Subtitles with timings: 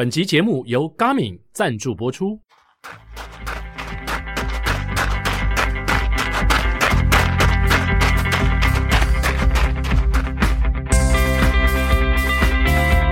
[0.00, 2.40] 本集节目由 Garmin 赞助播出。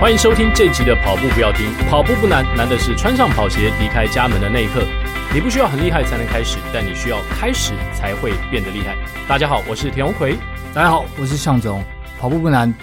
[0.01, 4.83] 欢迎收听这集的跑步不要听，跑步不难，难的是穿上跑鞋离开家门的那一刻。
[5.31, 8.97] 你不需要很厉害才能开始，但你需要开始才会变得厉害。
[9.27, 10.35] 大家好，我是田鸿魁。
[10.73, 11.83] 大家好，我是向总。
[12.19, 12.73] 跑步不难，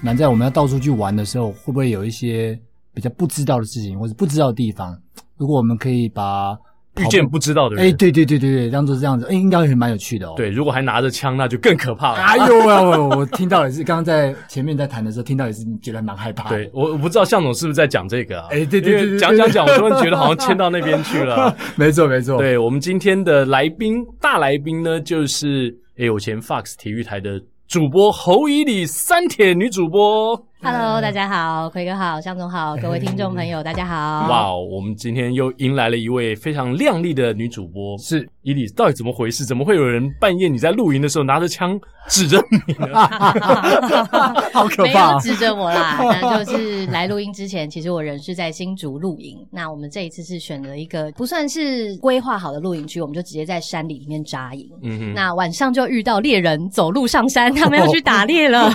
[0.00, 2.56] 难在我们要到处去玩的时候，会不会有一些
[2.96, 4.98] 比较不知道的事情，或者不知道的地方？
[5.36, 6.56] 如果我们可以把
[6.98, 10.32] 遇见不知道的人，哎，对对对对对，当做这样子，哎，应该会蛮有趣的哦。
[10.34, 12.22] 对，如果还拿着枪，那就更可怕了。
[12.22, 16.56] 哎呦我， 我听到也是，刚刚在前面在谈的时候，听到也是觉得蛮害怕的。
[16.56, 18.48] 对，我我不知道向总是不是在讲这个啊？
[18.50, 21.54] 哎，对对对，对，讲讲讲，我突然觉得好像牵到那边去了。
[21.76, 30.34] 没错没错，对，我们今天的来宾大来宾呢，就是哎，我前 Fox 体育台的主播侯以里，三铁女主播。
[30.68, 34.26] Hello，大家好，奎哥好，向总好，各位听众朋友， 大家好。
[34.28, 39.44] 哇哦，我们今天又迎来了一位非常靓丽的女主播，是伊丽，到底怎么回事？
[39.44, 42.98] 怎么会有人半夜你在露营的时候拿着枪指着你呢？
[44.52, 45.12] 好可怕！
[45.12, 49.38] 没有指着我啦， 那就是来录音之前，其实我人是在新竹露营。
[49.52, 54.68] 那我们这一次是选了一个不算是规划好的露营区，我们就直接在山里里面扎营。
[54.82, 55.14] 嗯哼。
[55.14, 58.74] 那晚上就遇到猎人走路上山，他们要去打猎了，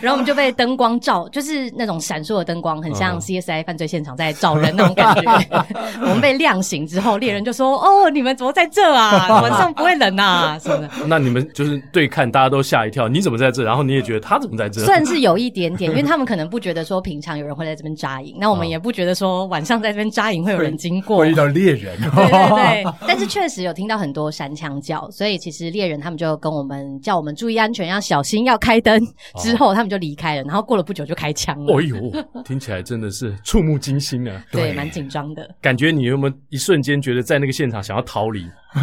[0.00, 0.53] 然后我们就被。
[0.54, 5.64] 灯光照就是那种闪烁的灯光，很像 CSI 犯罪现场在找人那种感觉。
[6.00, 9.28] 我们被亮醒之后，猎人就说：“哦，你们怎么在这啊？
[9.42, 10.58] 晚上不会冷啊？
[10.58, 13.08] 什么的？”那你们就是对看，大家都吓一跳。
[13.08, 13.62] 你怎么在这？
[13.62, 14.84] 然后你也觉得他怎么在这？
[14.84, 21.96] 算是有一点点，因为他们可能不觉得说平常有人会在这边扎营，那我们也不觉得说晚上在这边扎营会有人经过，会遇到猎人。
[22.14, 29.00] 对对对，但是确实有听到很多山羌叫，所以其实猎人他们就跟我们叫我们注意安全，要小心，要开灯。
[29.38, 30.42] 之后他们就离开了。
[30.42, 31.72] 然后过了不久就开枪了。
[31.74, 34.44] 哎呦，听起来真的是触目惊心啊！
[34.50, 35.48] 对，蛮紧张的。
[35.60, 38.46] 感觉你有没有一瞬间觉得在那个现场想要逃离？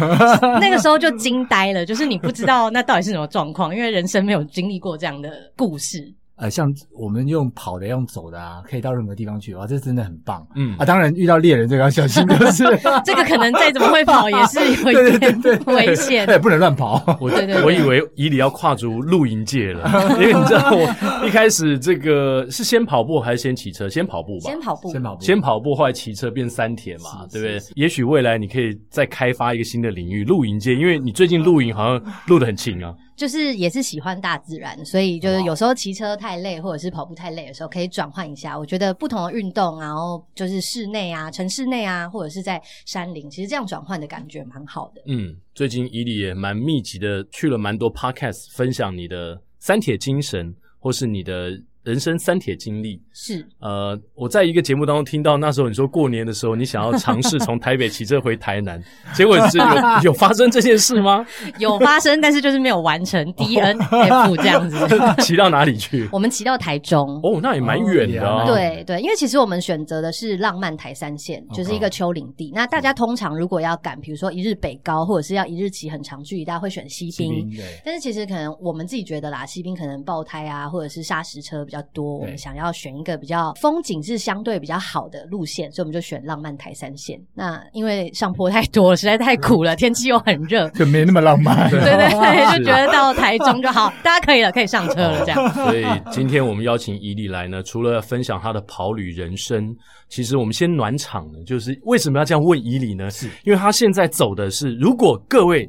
[0.60, 6.12] 那个时候就惊呆了，就是你不知道那到底是什么状况，因为人生没有经历过这样的故事。
[6.42, 10.44] 呃，像我们用跑的，用走的啊，可以到任何地方去，哇，这真的很棒。
[10.56, 12.64] 嗯啊，当然遇到猎人这个要小心，就是
[13.06, 14.58] 这个可能再怎么会跑也是
[14.92, 17.00] 有一点危险，对，不能乱跑。
[17.20, 23.88] 我对对，我以为以里要跨足露营界了，因为你知道我一开始这个是先跑步还是先骑车？
[23.88, 27.60] 先跑步吧，先跑步，先跑步，先跑步，后来骑车变三铁嘛，对不对？
[27.76, 32.92] 也许未来你可以再开发一个新的领域，露营界，因为你最近露营好像露的很勤啊。
[33.16, 38.58] 就是也是喜欢大自然，所以就是有时候骑车太累，或者是跑步太累的时候，可以转换一下。
[38.58, 45.02] 我觉得不同的运动，然后就是室内啊、城市内啊，或者是在山林，其实这样转换的感觉蛮好的。
[45.06, 51.50] 嗯，最近伊里也蛮密集的去了蛮多 podcast 分享你的三铁精神，或是你的。
[51.82, 58.80] 人生三铁经历是呃，我在一个节目当中听到，那时候你说过年的时候你想要尝试从台北骑车回台南，
[59.14, 59.64] 结果是有
[60.04, 61.26] 有发生这件事吗？
[61.58, 64.76] 有发生，但是就是没有完成 DNF 这样子。
[65.22, 66.08] 骑到哪里去？
[66.12, 68.46] 我们骑到台中哦，那也蛮远的啊。
[68.46, 72.52] 对对，因为其实我们选择的是浪漫台三线，就是一个丘陵地。
[72.54, 77.50] 那大家通常如果要赶，比如说一日北高，或者是要一日骑很长距离，大家会选西滨。
[77.84, 81.66] 但是其实可能我们自己觉得啦，西滨可能爆胎啊，或者是砂石车。
[81.72, 87.18] 比较多，我们想要选一个比较风景是相对比较好的路线，所以我们就选浪漫台三线。
[87.32, 91.68] 那因为上坡太多了，实在太苦了，天气又很热，就没那么浪漫。
[91.72, 95.54] 对对对，就觉得到台中就好，大家可以了，可以上车了这样。
[95.54, 99.74] 所以今天我们邀请伊里来呢，除了分享他的跑旅人生，
[100.10, 103.08] 其实我们先暖场呢，就是为什么要这样问伊里呢？
[103.08, 105.66] 是因为他现在走的是，如果各位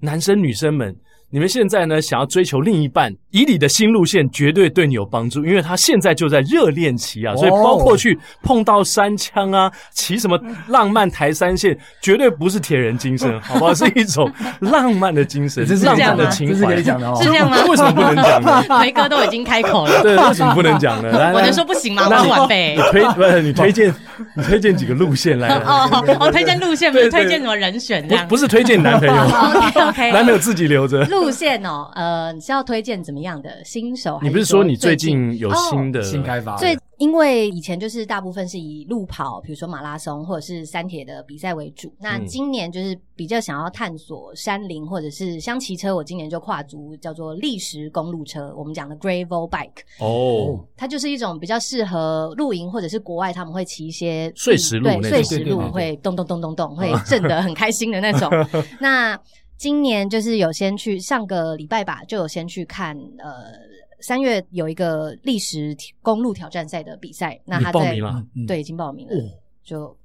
[0.00, 0.94] 男生女生们。
[1.28, 10.38] 你们现在呢，想要追求另一半，以你的新路线绝对对你有帮助，因为他现在就在热恋期啊，所以包括去碰到山枪啊，骑什么
[10.68, 13.74] 浪漫台山线，绝对不是铁人精神， 好不好？
[13.74, 16.74] 是一种浪漫的精神，这是浪漫的情怀。
[16.74, 17.56] 可以讲的哦，是这样吗？
[17.68, 18.62] 为什么不能讲呢？
[18.78, 21.10] 魁哥都已经开口了，对，为什么不能讲呢？
[21.10, 22.04] 来，我能说不行吗？
[22.08, 23.92] 我晚辈，你推不是你推荐，
[24.34, 25.48] 你推荐几个路线来？
[25.66, 28.26] 哦我，推荐路线不是推荐什么人选这样？
[28.28, 31.04] 不是推荐男朋友，OK OK，男朋友自己留着。
[31.20, 34.18] 路线哦，呃，你是要推荐怎么样的新手？
[34.22, 36.56] 你不是说你最近有新的新开发？
[36.56, 41.94] 最因为以前就是大部分是以路跑，比如说马拉松或者是山铁的比赛为主。
[42.00, 49.82] 那今年就是比较想要探索山林或者是像骑车，我今年就跨足叫做砾石公路车，我们讲的 gravel bike。
[49.98, 58.30] 哦，它就是一种比较适合露营或者是国外他们会骑一些碎石路，对，碎石路会咚咚咚咚咚会震得很开心的那种。
[58.80, 59.20] 那
[59.56, 63.52] 今年就是有先去上个礼拜吧，就有先去看呃
[64.00, 69.30] 三月有一个历史公路挑战赛的比赛，那他在报名了，对，已经报名了，哦、
[69.64, 69.96] 就。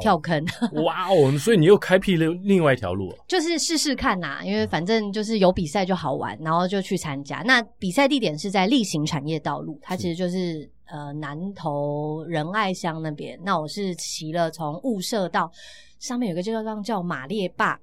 [0.00, 0.42] 跳坑，
[0.84, 1.38] 哇哦！
[1.38, 7.42] 所以你又开辟了另外一条路，就是试试看呐，因为反正就是有比赛就好玩，然后就去参加。
[7.44, 13.38] 那比赛地点是在例行产业道路，它其实就是，是呃南投仁爱乡那边。
[13.44, 15.50] 那我是骑了从雾社到
[15.98, 17.78] 上面有个地方叫马列坝，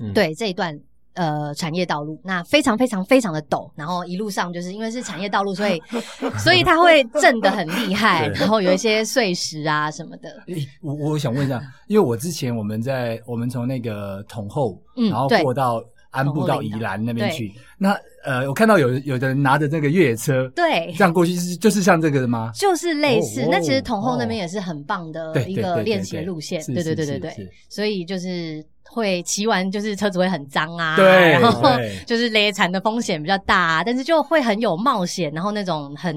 [0.00, 0.76] 嗯、对这一段。
[1.14, 5.82] 呃，产业道路那非常非常非常的陡，然后一路上就是因为是产业道路，所以
[6.38, 10.30] 所以它会震得很厉害，然后有一些碎石啊什么的。
[10.46, 14.80] 欸、我我想问一下，因为我之前我们在我们从那个统后，
[15.10, 17.94] 然后过到安部到宜兰那边去，那
[18.24, 22.52] 呃，我看到有有的人拿着那个越野车，对，这样过去是就是像这个的吗？
[22.54, 23.42] 就是类似。
[23.42, 28.64] 哦、那其实统后那边也是很棒的一个练习的路线，对对对对对，所以就是。
[28.90, 31.70] 会骑完就是车子会很脏啊，对，然后
[32.06, 36.14] 就是勒残的风险比较大啊，但是就会很有冒险，然后那种很。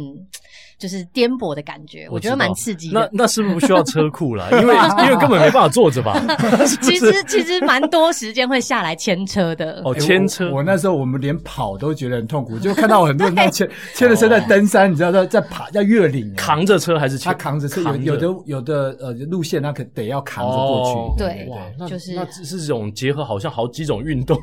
[0.78, 3.00] 就是颠簸的感觉，我，我觉得蛮刺激的。
[3.00, 4.48] 那那是不是需要车库啦？
[4.52, 6.20] 因为 因为根本没办法坐着吧？
[6.82, 9.82] 其实其实蛮多时间会下来牵车的。
[9.86, 10.58] 哦，牵车、欸我。
[10.58, 17.82] 我那时候我们连跑都觉得很痛苦，就看到很多人在牵牵着车在登山，你知道在在爬在越岭，扛着车还是他扛着车？
[17.98, 20.92] 有有的有的呃路线他可得要扛着过去。
[20.98, 24.40] 哦、对，哇，那就是那这是这种结合，好像好几种运动，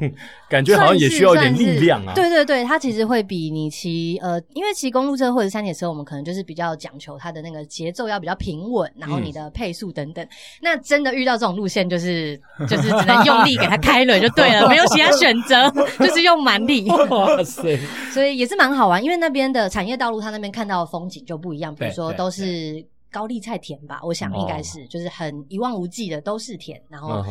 [0.48, 2.12] 感觉好像也需要一点力量啊。
[2.14, 7.18] 对对对，它其实会比你骑呃，因为骑公路车或者山铁车，我们可能就是比较讲求。
[7.18, 10.24] 它的那个节奏要比较平稳，然后你的配速等等。
[10.24, 10.28] 嗯、
[10.62, 16.88] 那真的遇到这种路线，就是就是只能用力给它开轮就对了，没有其他选择，就是用蛮力。
[17.10, 17.76] 哇塞！
[18.12, 21.74] 所以也是蛮好玩，因为那边的产业道路，它那边看到的风景就不一样。
[21.74, 27.24] 比如说都是高丽菜田吧，我想应该是，就是很一望无际的都是田，然后。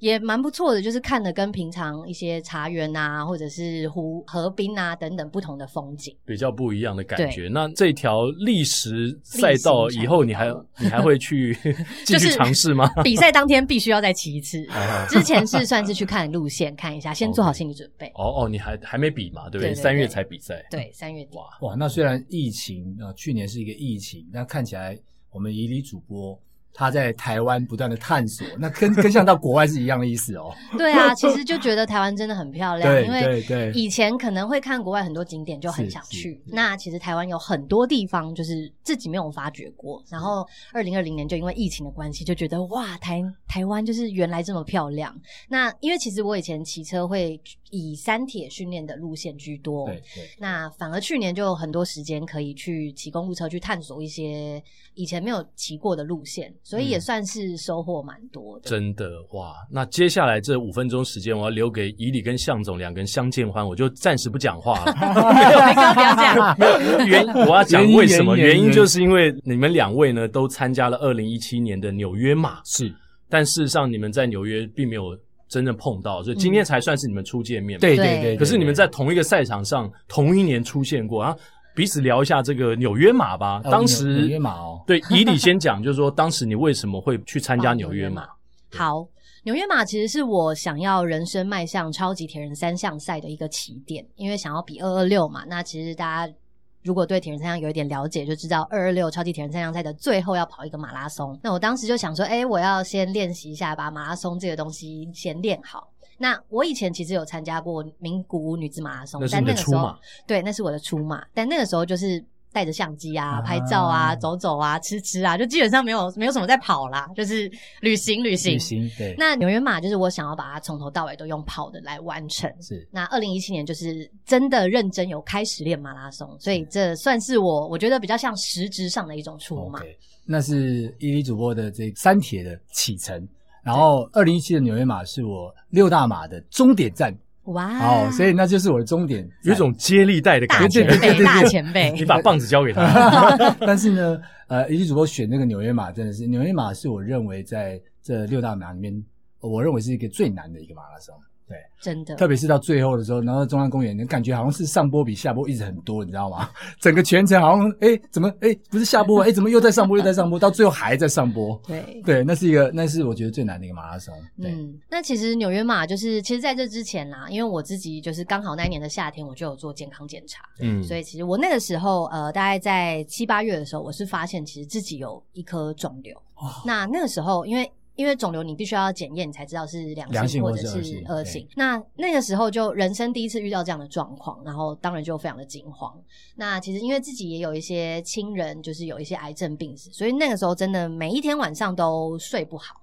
[0.00, 7.48] 也蛮不错的，就是看的跟平常一些茶园啊，或者是湖河滨啊等等不同的风景，比较不一样的感觉。
[7.48, 10.48] 那这条历史赛道以后，你还
[10.78, 11.56] 你还会去
[12.04, 12.90] 继续尝试吗？
[13.04, 14.66] 比赛当天必须要再骑一次。
[15.08, 18.06] 之前是算是去看路线看一下，先做好心理准备。
[18.14, 19.48] 哦哦，你还还没比嘛？
[19.50, 19.74] 对不对？
[19.74, 20.64] 三月才比赛。
[20.70, 21.36] 对，三月底。
[21.36, 24.98] 哇哇，那虽然疫情啊，去年是一个疫情，那看起来
[25.30, 26.40] 我们以理主播。
[26.72, 30.54] 他在台湾不断的探索，那跟跟像到国外是一样的意思哦。
[30.78, 40.02] 对啊，其实就觉得台湾真的很漂亮，因为以前可能会看国外很多景点就很想去，那其实台湾有很多地方就是自己没有发掘过。
[40.08, 45.14] 然后二零二零年就因为疫情的关系，就觉得哇，台台湾就是原来这么漂亮。
[45.48, 47.38] 那因为其实我以前骑车会
[47.70, 50.30] 以山铁训练的路线居多，对对。
[50.38, 54.62] 那反而去年就有很多时间可以去骑公路车去探索一些
[54.94, 56.52] 以前没有骑过的路线。
[56.62, 59.54] 所以也算是收获蛮多的，嗯，真的哇！
[59.70, 64.94] 那接下来这五分钟时间，我要留给以理跟向总两个人相见欢，我就暂时不讲话了。
[65.34, 65.58] 没有，
[65.94, 66.56] 不要这样。
[67.08, 68.36] 原因我要讲为什么？
[68.36, 72.92] 原因就是因为你们两位呢都参加了二零一七年的纽约马，是，
[73.28, 75.16] 但事实上你们在纽约并没有
[75.48, 77.80] 真正碰到，所以今天才算是你们初见面。
[77.80, 78.36] 对对对。
[78.36, 81.34] 可是你们在同一个赛场上，同一年出现过啊。
[81.80, 83.58] 彼此聊一下这个纽约马吧。
[83.64, 88.28] 当时纽约马哦，对，以你先讲，就是说当时你为什么会去参加纽约马？
[88.72, 89.08] 好，
[89.44, 95.42] 纽约马其实是我想要人生迈向超级铁人三项赛的一个起点，因为想要比二二六嘛。
[95.46, 96.34] 那其实大家
[96.82, 101.40] 如果对铁人三项有一点了解，就知道二二六超级铁人三项赛的最后要跑一个马拉松。
[101.42, 105.88] 那我当时就想说，哎，我要先练习一下，把马拉松这个东西先练好。
[106.22, 109.96] 那我以前其实有参加过名古屋女子马拉松，但那个时候
[110.26, 112.22] 对，那是我的初马，但那个时候就是
[112.52, 117.50] 带着相机啊，拍照啊，走走啊，吃吃啊，就基本上没有没有什么在跑啦，就是
[117.80, 118.52] 旅行旅行。
[118.52, 119.14] 旅行对。
[119.16, 122.52] 那纽约马就是我想要把它从头到尾都用跑的来完成。
[122.60, 122.86] 是。
[122.90, 129.80] 那二零一七年就是真的认真有开始练马拉松，所以这算是我我觉得比较像实质上的一种出马。
[129.80, 129.96] Okay.
[130.26, 133.26] 那是以理主播的这三铁的启程。
[133.62, 137.16] 然后，二零一七的纽约马是我六大马的终点站。
[137.44, 137.78] 哇！
[137.80, 140.84] 哦，所以那就是我的终点，有一种接力带的感觉。
[140.84, 143.36] 大前辈，大前辈，你把棒子交给他。
[143.60, 149.04] 但是呢，呃，以理主播选那个纽约马真的是，纽约马是我认为在这六大马里面，
[149.40, 151.14] 我认为是一个最难的一个马拉松。
[151.50, 156.48] 对，真的，特别是到最后的时候，然后中央公园，你感觉好像是上坡比下坡一直很多，你知道吗？
[156.78, 161.60] 整个全程好像，哎，怎么，哎，不是下坡， 哎，怎么又在上坡，又在上坡，到最后还在上坡。
[161.66, 164.14] 对，对，那是一个，那是我觉得最难的一个马拉松。
[164.40, 176.16] 對，嗯，那其实纽约马就是，其实在这之前啦，因为我自己就是刚好那一年的夏天，我就有做健康检查，嗯，所以其实我那个时候，呃，大概在七八月的时候，我是发现其实自己有一颗肿瘤。
[176.36, 181.46] 哦，那那个时候，因为因为肿瘤你必须要检验，你才知道是良性或者是恶性。
[181.54, 185.94] 那那个时候就人生第一次遇到这样的状况，然后当然就非常的惊慌。
[186.36, 192.76] 那其实因为自己也有一些亲人就是有一些癌症病史，所以那个时候真的每一天晚上都睡不好。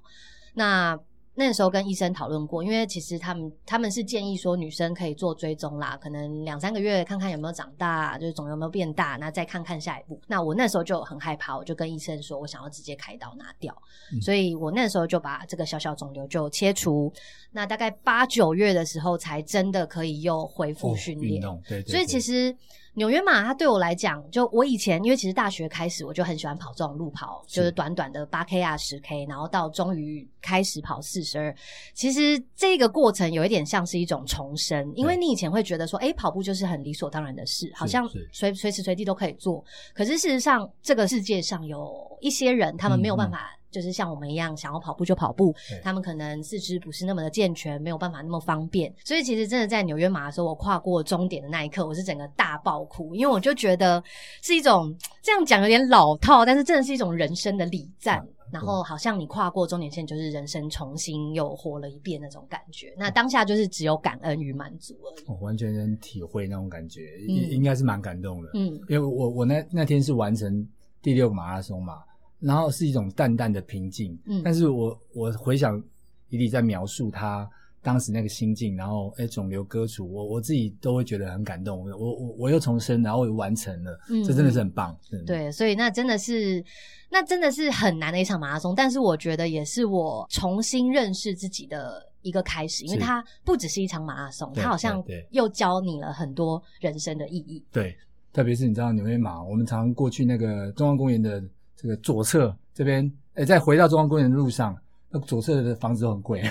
[0.53, 0.95] 那
[1.39, 10.19] 那个时候跟医生讨论过，因为其实他们他们是建议说女生可以做追踪啦，可能两三个月看看有没有长大，就是肿瘤有没有变大，那再看看下一步。
[10.25, 13.71] 那我那时候就很害怕，我就跟医生说我想要直接开刀拿掉，
[14.11, 17.13] 嗯、所以我那时候就把这个小小肿瘤就切除。
[17.51, 21.45] 那大概八九月的时候才真的可以又恢复训练。
[21.45, 22.57] 哦、对，对，对，所以其实。
[22.97, 31.55] 纽约马，它对我来讲，就我以前，因为其实大学开始我就很喜欢跑这种路跑，就是短短的八 K 啊、十 K，然后到终于开始跑四十二。
[31.93, 39.63] 其实这个过程有一点像是一种重生，因为你以前会觉得说，哎，跑步就是很理所当然的事，好像随随时随地都可以做。
[39.93, 43.56] 可是事实上，这个世界上有一些人，他们没有办法。
[43.69, 48.93] 就是像我们一样，想要跑步就跑步，他们可能四肢不是那么的健全，没有办法那么方便。
[49.03, 54.03] 所以其实真的在纽约马的时候，我跨过终点的那一刻，我是整个大爆哭，因为我就觉得
[54.41, 58.25] 是一种这样讲有点老套，但是真的是一种人生的礼赞。
[58.49, 62.93] 然后好像你跨过终点线，就是人生重新又活了一遍那种感觉。
[62.97, 65.25] 那当下就是只有感恩与满足而已。
[65.27, 68.49] 我完全能体会那种感觉，应应该是蛮感动的。
[68.53, 70.65] 嗯，因为我我那那天是完成
[71.01, 71.95] 第六个马拉松嘛。
[72.39, 75.81] 然后是一种淡淡的平静，嗯，但是我我回想
[76.29, 77.49] 伊俐在描述他
[77.81, 81.89] 当时那个心境，然后哎肿瘤割除，我我自己都会觉得很感动。
[81.89, 84.95] 我我我又重生，然后又完成了，嗯，这真的是很棒。
[85.25, 86.63] 对，所以那真的是
[87.09, 97.63] 那真的是很难的一场马拉松，但是我觉得也是我重新认识自己的一个开始，因为它不只是一场马拉松，它好像又教你了很多人生的意义。
[97.71, 97.97] 对，
[98.31, 101.41] 特别是你知道纽约马，我们常过去那个中央公园的。
[101.77, 104.75] 这个左侧这边，诶，在回到中央公园的路上。
[105.17, 106.43] 那左侧的房子都很贵，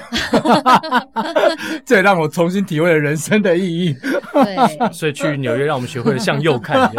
[1.84, 3.94] 这也让我重新体会了人生的意义。
[4.32, 4.56] 对，
[4.92, 6.90] 所以去纽约让我们学会了向右看，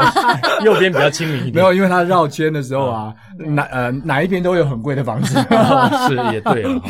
[0.63, 1.55] 右边比较亲民一点。
[1.55, 5.35] 没有，因为它绕圈的时候啊，哪呃哪一边都有很贵的房子。
[6.07, 6.81] 是，也对了。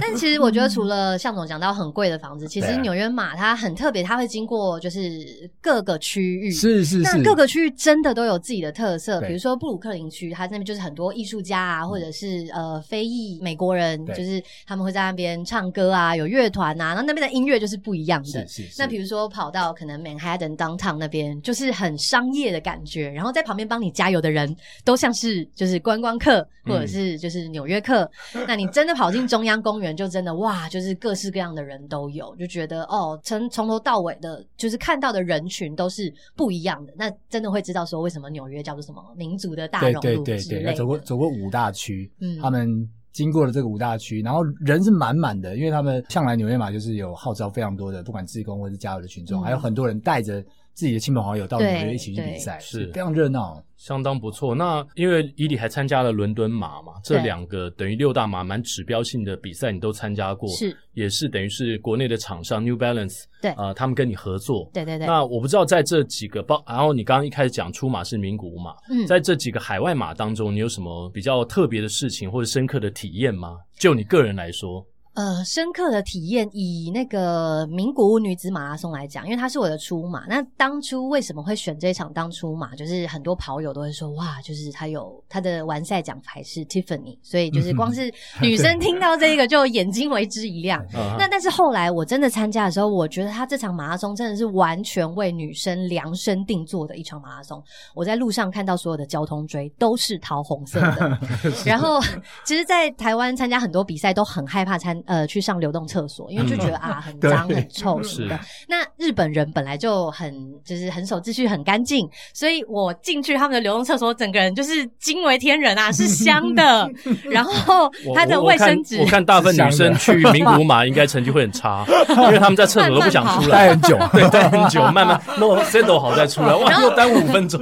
[0.00, 6.50] 但其实我觉得，除了向总讲到很贵的房子，其实纽约马它很特别，它会经过就是各个区域。
[6.50, 7.18] 是是是。
[7.18, 14.04] 那各个区域真的都有自己的特色，比如说布鲁克林区，它那边就是很多艺术家啊，或者是呃非裔美国人。
[14.14, 14.23] 就是
[14.66, 18.46] 他们会在那边唱歌啊，有乐团啊，然后那边的音乐就是不一样的。
[18.46, 18.74] 是是是。
[18.78, 24.54] 那比如说跑到可能 Manhattan Downtown 那边，就是很商业的感觉，然后在旁边帮你加油的人
[24.84, 28.10] 都像是就是观光客或者是就是纽约客。
[28.34, 36.92] 嗯、那你真的跑进中央公园，就真的哇，就是各式各样的人都有，就觉得哦，从从头到尾的，就是看到的人群都是不一样的。
[36.96, 40.24] 那真的会知道说为什么纽约叫做什么民族的大熔炉之类的。
[40.24, 42.88] 对对对对，走过走过五大区，嗯，他们。
[43.14, 50.44] 经过了这个五大区，然后人是满满的，因为他们向来纽约马就是有号召非常多的，不管自工或是加油的群众，嗯、还有很多人带着。
[50.74, 52.88] 自己的亲朋好友到纽约一起去比赛，是。
[52.88, 54.54] 非常热闹，相当不错。
[54.54, 60.76] 那因为伊里还参加了伦敦马嘛，这两个等于六大马蛮指标性的比赛，你都参加过，是。
[60.92, 63.52] 也是等于是国内的厂商 New Balance，对。
[63.52, 65.06] 啊、呃，他们跟你合作，对对对。
[65.06, 73.58] 那我不知道在这几个包，然后你刚刚一开始讲出马是名古屋马，嗯，在这几个海外马当中，你有什么比较特别的事情或者深刻的体验吗？
[73.78, 74.84] 就你个人来说。
[75.14, 80.26] 呃，深刻的体验，以那个名古屋女子马拉松来讲，因为它是我的初马。
[80.26, 82.74] 那当初为什么会选这一场当初马？
[82.74, 90.84] 就是很多跑友都会说，哇，就是它有它的完赛奖牌是 Tiffany，所以就是光是女生听到这个就眼睛为之一亮。
[91.16, 97.62] 那但是后来我真的参加的时候，我觉得它这场马拉松真的是完全为女生量身定做的一场马拉松。
[97.94, 101.18] 我在路上看到所有的交通锥都是桃红色的，
[101.64, 102.00] 然后
[102.44, 105.00] 其实，在台湾参加很多比赛都很害怕参。
[105.06, 108.40] 呃，去上流动厕所，因为就觉得啊， 很脏、很臭什么的。
[108.68, 110.32] 那日本人本来就很
[110.64, 116.90] 就是很守秩序、很干净，所以我进去他们的流动厕所，整个人就是惊为天人啊， 是香的。
[117.30, 127.60] 然后他的卫生纸，我看大部分女生去名古屋马应该成绩会很差，因为他们在厕所都不想出来，待很久，对，待很久，慢慢弄 settle 好再出来，哇，又耽误五分钟。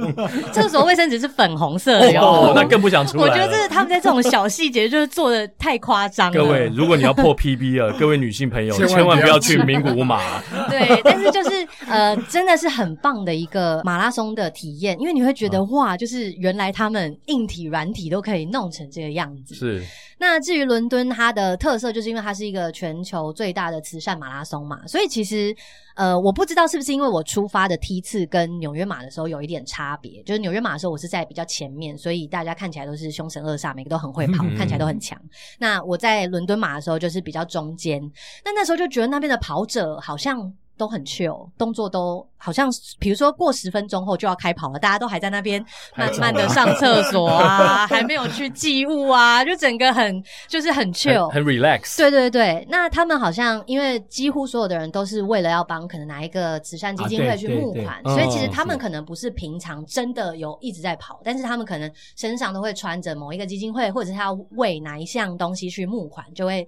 [0.51, 3.23] 厕所卫生纸是粉红色的哦，那更不想出来。
[3.23, 6.37] 我觉得这是他们在这种小细节就是做的太夸张了。
[6.37, 7.32] 各位，如果你要破。
[7.35, 10.41] PB 了，各位女性朋友，千万不要去名古屋马。
[10.69, 19.55] 对，但是就是呃，真的是很棒的一个马拉松的体验，因为你会觉得、哦、哇，就是原来他们硬体软体都可以弄成这个样子。
[19.55, 19.83] 是。
[20.19, 25.53] 那至于伦敦，它的特色就是因为它是一个全球最大的慈善马拉松嘛，所以其实
[25.95, 35.19] 呃，我不知道是不是因为我出发的梯次跟纽约马的时候有一点差别，就是纽约马的时候我是在比较前面，所以大家看起来都是凶神恶煞，每个都很会跑，看起来都很强。
[35.59, 38.01] 那我在伦敦马的时候就是比较中间，
[38.43, 40.53] 那那时候就觉得那边的跑者好像。
[40.83, 45.63] 都很 chill，动作都好像，比如说过十分钟后就要开跑了，大家都还在那边
[45.95, 51.95] 慢慢的上厕所啊， 还没有去寄物啊，就整个很就是很 chill，很，很 relax。
[51.97, 66.67] 对对对，那他们好像因为几乎所有的人都是为了要帮可能哪一个慈善基金会去募款，啊、所以其实他们可能不是平常真的有一直在跑，但是他们可能身上都会穿着某一个基金会，或者是他要为哪一项东西去募款，就会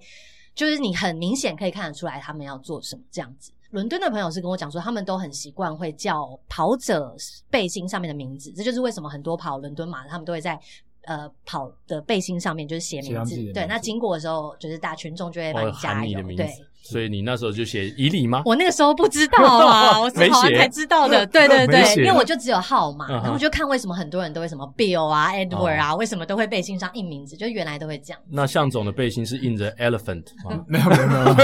[0.54, 3.52] 就是你很明显可以看得出来他们要做什么这样子。
[3.76, 7.14] 伦敦的朋友是跟我讲说，他们都很习惯会叫跑者
[7.50, 10.58] 背心上面的名字，这就是为什么很多跑伦敦马的他们都会在
[11.02, 13.36] 呃跑的背心上面就是写名字。
[13.36, 16.22] 名字对，那经过的时候，就是大群众就会帮你加油。
[16.34, 16.50] 对。
[16.88, 18.42] 所以你那时候就写以里吗？
[18.44, 21.26] 我那个时候不知道啊， 我是跑完才知道的。
[21.26, 28.20] 对对对，因为我就只有号码，然后就看为什么很多人都会什么 Bill 啊、Edward 啊，为什么都会背心上印名字，就原来都会这样。
[28.30, 30.60] 那向总的背心是印着 Elephant 吗？
[30.68, 31.42] 没有没有没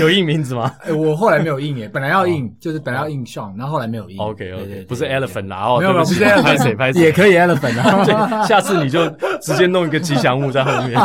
[0.08, 0.74] 有印名字吗？
[0.96, 4.18] 我后来没有印耶，本来要印，就是本来要印 Sean，然后后来没有印。
[4.18, 8.46] OK OK，不是 Elephant 啦，哦，没有没有，不是 Elephant，也可以 Elephant 啊。
[8.46, 9.08] 下次你就
[9.40, 10.98] 直接弄一个吉祥物在后面。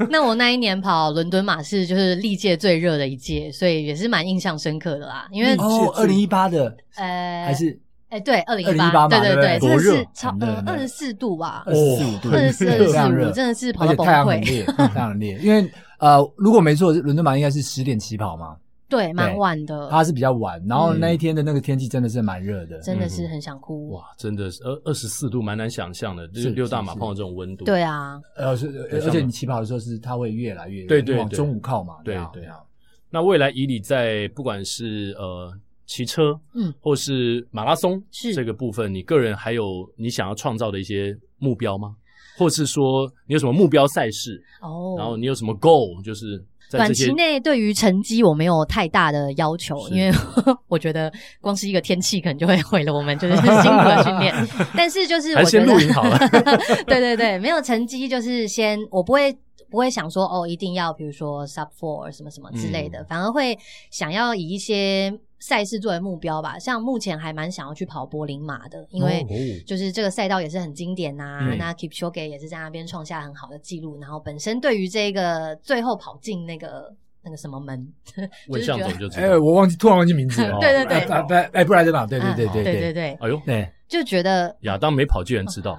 [0.10, 5.28] 那我那一年跑伦敦马是就是历届最热的一届，所以也是蛮印象深刻的啦。
[5.30, 7.78] 因为哦，二零一八的，呃，还是
[8.08, 15.38] 哎，对，二零一八，对对对，真的是超呃二十四度吧，二十四五度，二十四二十四五，真的是跑到崩溃，太阳很烈，太阳很烈。
[15.42, 18.56] 因为呃，如果没错，伦敦马应该是十点起跑嘛。
[18.88, 19.88] 对，蛮晚的。
[19.90, 23.90] 它是比较晚，然后那一天的那个天气真的是蛮热的，真的是很想哭。
[23.90, 26.26] 哇，真的是二二十四度，蛮难想象的。
[26.28, 27.66] 就是六大马碰到这种温度。
[27.66, 28.52] 对啊，呃，
[28.92, 31.96] 而且你起跑的时候是它会越来越对对往中午靠嘛。
[32.02, 32.56] 对对啊。
[33.10, 35.52] 那未来以你在不管是呃
[35.84, 41.94] 骑车，嗯，或是马拉松是这个部分，你个人还有你想要创造的一些目标吗？
[42.38, 44.42] 或是说你有什么目标赛事？
[44.62, 46.02] 哦，然后你有什么 goal？
[46.02, 46.42] 就是。
[46.70, 50.12] 短期内对于成绩我没有太大的要求，因为
[50.66, 54.34] 我觉得光是一个天气可能就会毁了我们就是辛苦的训练。
[54.76, 55.66] 但是就是我觉得。
[56.86, 59.36] 对对对，没有成绩就是先，我不会
[59.70, 63.58] 不会想说哦，一定要比如说 sub four 什么什么之类的，嗯、反而会
[63.90, 65.18] 想要以一些。
[65.40, 69.24] 赛事作为目标吧，像目前还蛮想要去跑柏林马的，因为
[69.66, 71.48] 就是这个赛道也是很经典呐、啊。
[71.48, 77.86] 哦、那 Kipchoge 也是在那边创下很好的记录，然后本身对于这个最后跑进那个那个什么门，
[78.48, 79.26] 问象总就知道。
[79.26, 80.58] 哎，我忘记突然忘记名字了。
[80.60, 83.18] 对对对，哎，布莱德马，对对对对对对对。
[83.20, 85.78] 哎呦，对，就觉得 亚当没跑，居然知道。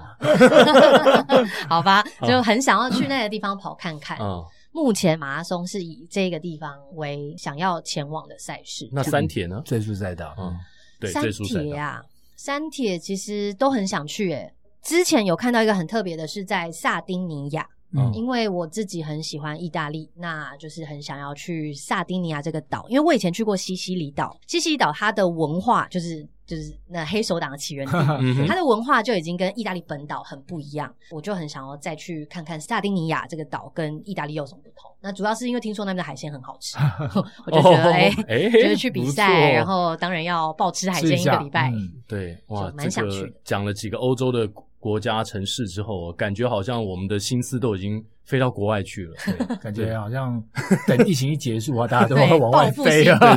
[1.68, 4.16] 好吧，就很想要去那个地方跑看看。
[4.20, 4.42] 嗯。
[4.72, 8.88] 目前马拉松是以这个地方为想要前往的赛事。
[8.92, 9.60] 那三铁呢？
[9.64, 10.56] 最速赛道，嗯，
[10.98, 12.02] 对，三铁啊，
[12.36, 14.52] 三铁其实都很想去诶。
[14.82, 26.26] 之前有看到一个很特别的，是在萨丁尼亚，嗯，因为我自己很喜欢意大利，那就是很想要去萨丁尼亚这个岛，因为我以前去过西西里岛，西西里岛它的文化就是。
[26.50, 27.92] 就是那黑手党的起源地，
[28.48, 30.92] 它的文化就已经跟意大利本岛很不一样。
[31.12, 34.90] 我就很想要再去看看萨丁尼亚这个岛跟意大利有什么不同。
[35.00, 36.76] 那主要是因为听说那边的海鲜很好吃，
[37.46, 38.10] 我就觉得哎，
[38.50, 41.72] 就是去比赛，然后当然要暴吃海鲜一个礼拜。
[42.08, 43.32] 对，哇，蛮想去。
[43.44, 44.48] 讲了几个欧洲的
[44.80, 48.04] 国家城市之后，感觉好像我们的心思都已经。
[48.30, 50.40] 飞到国外去了，对，感觉好像
[50.86, 53.18] 等疫情一结束啊，大家都会往外飞啊。
[53.18, 53.28] 对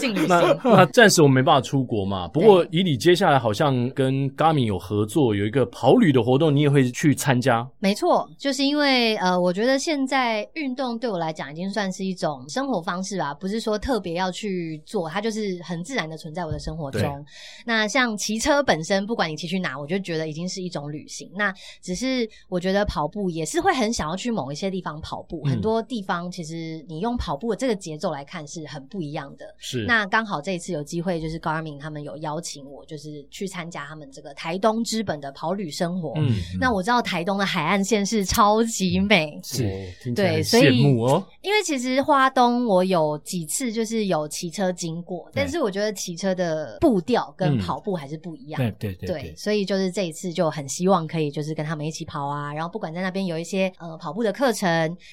[0.00, 2.26] 对对，那那暂时我们没办法出国嘛。
[2.28, 7.68] 不过以你接下来好像跟 Garmin 有合作，有一个跑旅的活动，你也会去参加。
[7.80, 17.02] 没错，就是因为呃，我觉得现在运动对我来讲已经算是一种生活方式吧，不是说特别要去做，它就是很自然的存在我的生活中。
[17.66, 21.30] 那像骑车本身，不管你骑去哪，我就觉得已经是一种旅行。
[21.34, 24.29] 那只是我觉得跑步也是会很想要去。
[24.30, 29.44] 某一些地方跑步，很多地方其实你用跑步的这个节奏来看是很不一样的。
[29.58, 36.12] 是，那刚好这一次有机会，就是 Garmin 他们有邀请我，就是去参加他们这个台东之本的跑旅生活。
[36.16, 39.64] 嗯，那我知道台东的海岸线是超级美，是，
[40.14, 40.78] 对，所以
[41.42, 48.60] 因为其实花东我有几次就是有骑车经过，但是我觉得骑车的步调跟跑步还是不一样。
[48.78, 54.19] 对对对，对，所以就是这一次就很希望可以就是跟他们一起跑啊，然后不管在那边有一些呃跑步。
[54.22, 54.68] 的课程，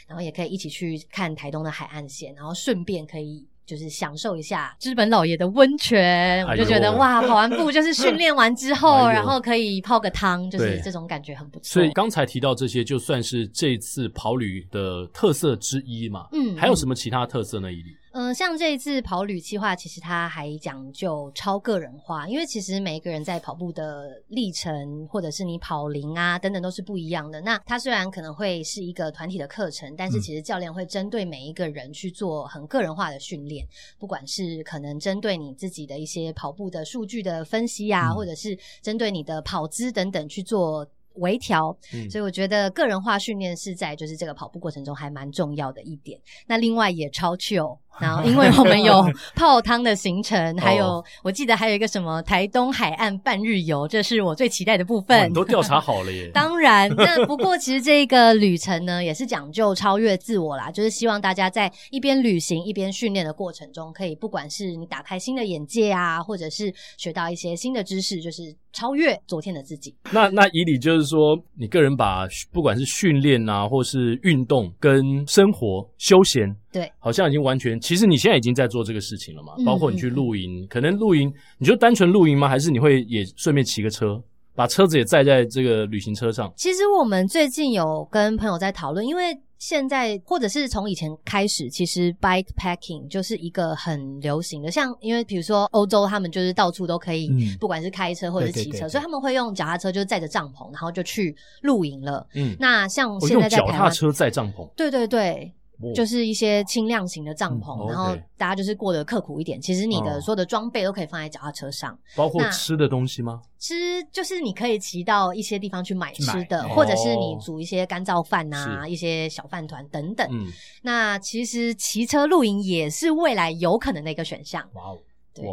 [0.07, 6.45] 然后也可以一起去看台东的海岸线，然后顺便可以就是享受一下知本老爷的温泉。
[6.45, 11.65] 哎、我就觉得哇，跑完步就是训练完之后，哎、然后可以泡个汤，就是这种感觉很不错。
[11.73, 16.27] 所以刚才提到这些，就算是这次跑旅的特色之一嘛。
[16.31, 17.67] 嗯，还有什么其他特色呢？
[18.11, 27.39] 嗯、呃，像这一次跑旅计划，其实它还讲究超个人化，因为其实每一个人在跑步的历程，或者是你跑龄啊等等都是不一样的。
[27.41, 33.67] 那它虽然可能会是一个团体的课程，但是其实教练会针对每一个人去做很个人化的训练，
[33.99, 40.87] 不管是可能针对你自己的一些跑步的数据的分析啊，嗯、或者是针对你的跑姿等等去做。
[41.19, 41.75] 微调，
[42.11, 46.21] 所以我觉得个人化训练是在就是这个跑步过程中还蛮重要的一点。
[46.45, 47.79] 那另外也超 chill。
[48.01, 49.03] 然后，因为我们有
[49.35, 55.29] 泡汤的行程， 还有我记得还有一个什么台东海岸半日游，这是我最期待的部分。
[55.29, 56.29] 你都调查好了耶！
[56.33, 69.95] 当然，那不过其实这个旅程呢，也是讲究超越自我啦，就是希望大家在一边旅行一边训练的过程中，可以不管是你打开新的眼界啊，或者是学到一些新的知识，就是超越昨天的自己。
[70.11, 76.55] 那那以你就是说，你个人把不管是训练啊，或是运动跟生活休闲。
[76.71, 77.79] 对，好像已经完全。
[77.79, 79.53] 其实你现在已经在做这个事情了嘛？
[79.65, 82.47] 包括你去露营，嗯、可能露营，你就单纯露营吗？
[82.47, 84.21] 还是你会也顺便骑个车，
[84.53, 86.51] 把车子也载在这个旅行车上？
[86.57, 94.69] 其实我们最近有跟朋友在讨论，因为现在或者是从以前开始，其实 bike packing 就是一个很流行的。
[94.69, 102.27] 像因为比如说欧洲，他们就是到处都可以，嗯、不管是开车或者是骑车，对对对对，所以他们会用脚踏车，就是载着帐篷，然后就去露营了。
[102.35, 105.51] 嗯，那像现在在台湾，用脚踏车载帐篷，对对对。
[105.93, 109.61] 就是一些轻量型的帐篷，嗯、然后大家就是过得刻苦一点。
[109.61, 113.41] 其实你的所有的装备都可以放在脚踏车上，包括吃的东西吗？
[113.59, 113.75] 吃
[114.11, 120.27] 就是你可以骑到一些地方去买吃的，买或者是你煮一些干燥饭啊，一些小饭团等等。
[120.31, 120.47] 嗯、
[120.81, 124.67] 那其实骑车露营也是未来有可能的一个选项。
[124.73, 124.97] 哇哦，
[125.33, 125.45] 对，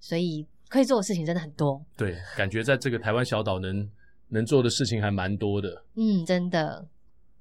[0.00, 1.80] 所以可以做的事情真的很多。
[1.96, 3.88] 对，感觉在这个台湾小岛能
[4.28, 5.84] 能做的事情还蛮多的。
[5.94, 6.86] 嗯，真的。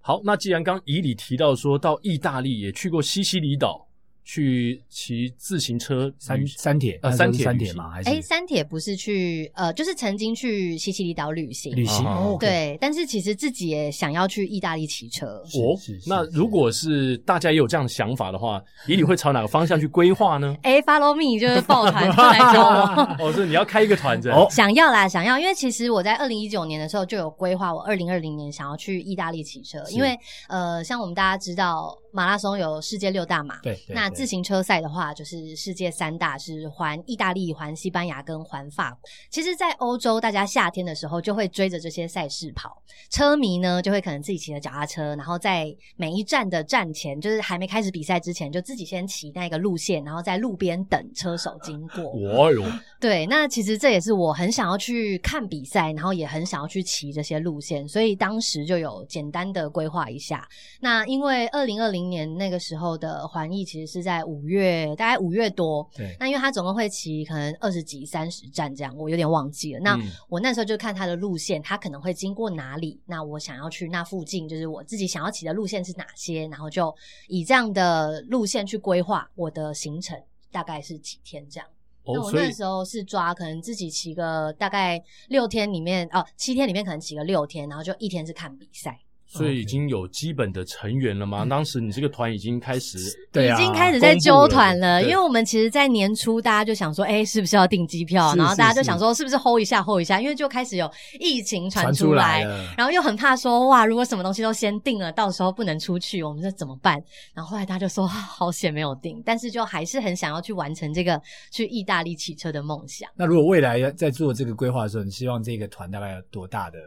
[0.08, 3.87] 好，那既然刚以里提到说到意大利也去过西西里岛。
[4.30, 7.90] 去骑自行车三三铁呃三铁三铁吗？
[7.90, 15.80] 还是哎三铁不是去呃就是曾经去西西里岛旅行旅行哦对，但是其实自己也想要去意大利骑车哦。
[16.06, 20.54] 那如果是大家也有这样的想法的话，以你会朝哪个方向去规划呢？
[20.64, 24.46] 哎，Follow me 就是抱团就来找我 哦，是你要开一个团子哦？
[24.52, 30.18] 想要啦，想要，因为其实我在二零一九年的时候就有规划，我二零二零年想要去意大利骑车，因为
[30.50, 34.12] 呃像我们大家知道马拉松有世界六大马，对，那。
[34.18, 39.00] 自行车赛的话，就是世界三大是环意大利、环西班牙跟环法国。
[39.30, 42.82] 其实，在欧洲，大家夏天的时候就会追着这些赛事跑。
[43.12, 52.12] 车迷呢，就会可能自己骑着脚踏车，然后在每一站的站前，就是还没开始比赛之前，就自己先骑那个路线，然后在路边等车手经过。
[52.14, 52.64] 哇哟！
[53.00, 60.48] 对，那其实这也是我很想要去看比赛，然后也很想要去骑这些路线，所以当时就有简单的规划一下。
[60.80, 64.07] 那因为二零二零年那个时候的环意其实是。
[64.08, 65.86] 在五月，大概五月多。
[65.94, 69.82] 对，那因为他总共会骑可能二十几、三十站这样，我有点忘记了。
[69.82, 73.02] 那我那时候就看他的路线，他可能会经过哪里？
[73.06, 76.48] 那我想要去那附近，就是我自己想要骑的路线是哪些？
[76.48, 76.96] 然后就
[77.28, 80.18] 以这样的路线去规划我的行程，
[80.52, 81.68] 大概是几天这样。
[82.04, 88.98] 哦，那我那时候是抓可能自己骑个大概六天里面哦，七天里面可能骑个六天，然后就一天是看比赛。
[89.28, 91.46] 所以已经有基本的成员了吗？
[91.46, 92.98] 当时你这个团已经开始，
[93.32, 95.04] 对啊，已经开始在揪团了。
[95.04, 98.34] 因为我们其实，在年初大家就想说，哎，是不是要订机票？
[98.36, 100.22] 然后大家就想说，是不是 hold 一下，hold 一下？
[100.22, 102.42] 因为就开始有疫情传出来，
[102.78, 106.98] 然后又很怕说，哇，如果什么东西都先订了，到时候不能出去，我们这怎么办？
[107.34, 113.10] 然后后来大家就说，好险没有订，但是就还是很想要去完成这个去意大利骑车的梦想。
[113.16, 116.78] 那如果未来在做这个规划的时候，你希望这个团大概有多大的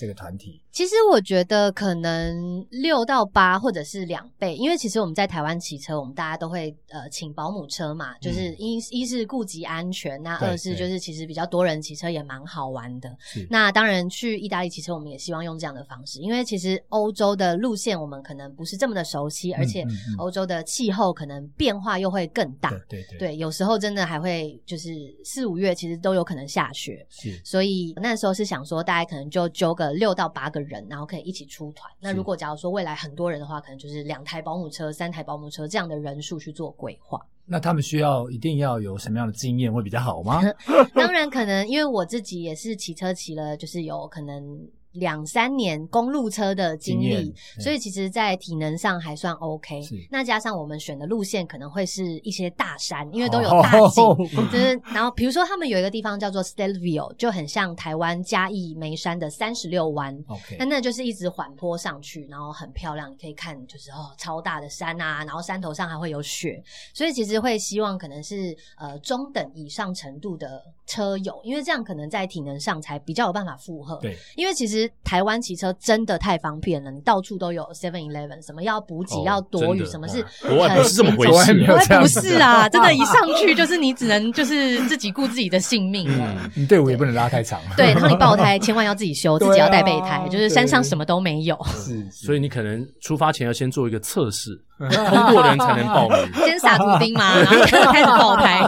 [0.00, 0.62] 这个团体？
[0.72, 13.14] 其实我觉得可能六到八或者是两倍，因为其实我们在台湾骑车，我们大家都会呃请保姆车嘛，就是一一是顾及安全，那二是就是其实比较多人骑车也蛮好玩的。
[13.50, 19.84] 那当然去意大利骑车，我们也希望用这样的方式，因为其实欧洲的路线我们可能不是这么的熟悉，而且
[20.16, 22.70] 欧洲的气候可能变化又会更大。
[22.88, 24.90] 对对对，有时候真的还会就是
[25.24, 27.04] 四五月其实都有可能下雪。
[27.10, 30.60] 是，所以那时候是想说，大家可能就揪个六到八个。
[30.60, 31.90] 人，然后可以一起出团。
[31.98, 37.18] 那如果假如说未来很多人的话，可能就是两台保姆车、三台保姆车这样的人数去做规划。
[37.46, 40.42] 那他们需要一定要有什么样的经验会比较好吗？
[40.94, 44.60] 当然，可能因为我自己也是骑车骑了，就是有可能
[44.92, 49.80] 两三年公路车的经历，所以其实，在体能上还算 OK。
[50.10, 54.04] 那加上我们选的路线可能会是一些大山，因为都有大景，
[54.50, 60.16] 就是然后比如说他们有一个地方叫做 Stelvio，就很像台湾嘉义眉山的三十六弯。
[60.58, 73.96] 那那就是一直缓坡上去，然后很漂亮，你可以看就是哦超大的山啊，然后山头上还会有雪，所以其实会希望可能是呃中等以上程度的车友，因为这样可能在体能上才比较有办法负荷。
[74.02, 74.90] 对，因为其实。
[75.02, 86.36] 台湾骑车真的太方便了，你到处都有 Seven Eleven，什么要补给、要躲雨，什么是国外不是这么回事，国外不是啊， 真的，一上去就是你只能就是自己顾自己的性命了。
[86.54, 87.60] 你队伍也不能拉太长。
[87.76, 91.58] 对，然后你爆胎千万要自己修， 自己要带备胎，就是山上什么都没有。
[91.66, 96.18] 是，所以你可能出发前要先做一个测试， 通过的人才能报名。
[96.44, 98.60] 先撒图钉嘛，然后开始爆胎。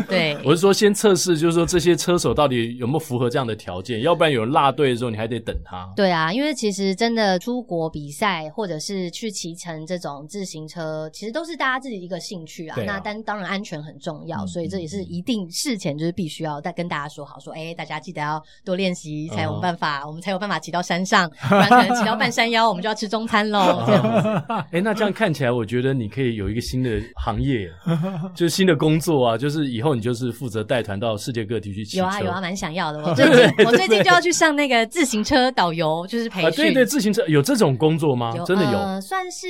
[0.08, 5.88] 对，我是说先测试，就是说这些车手到底有没有符合这样的条件，要不然有人落队的时候，你还得等他。
[5.96, 12.76] 对啊，因为其实真的出国比赛，或者是去骑乘这种自行车，其实都是大家自己一个兴趣啊。
[12.86, 23.82] 那但当然安全很重要，所以这也是一定事前就是必须要再跟大家说好，说哎，大家记得要多练习，才有办法，我们才有办法骑到山上，不然可能骑到半山腰，我们就要吃中餐喽。
[23.86, 24.28] 这样子。
[24.72, 27.68] 哎，那这样看起来，我觉得你可以有一个新的行业，
[28.34, 32.02] 就是新的工作啊，就是以后你就是负责带团到世界各地去骑车。
[32.02, 32.98] 有啊有啊，蛮想要的。
[33.02, 36.52] 我 最近我最近就要去上那个自行车导游，就是培训。
[36.52, 38.32] 对对，自行车有这种工作吗？
[38.46, 38.78] 真的有？
[38.78, 39.46] 呃，算是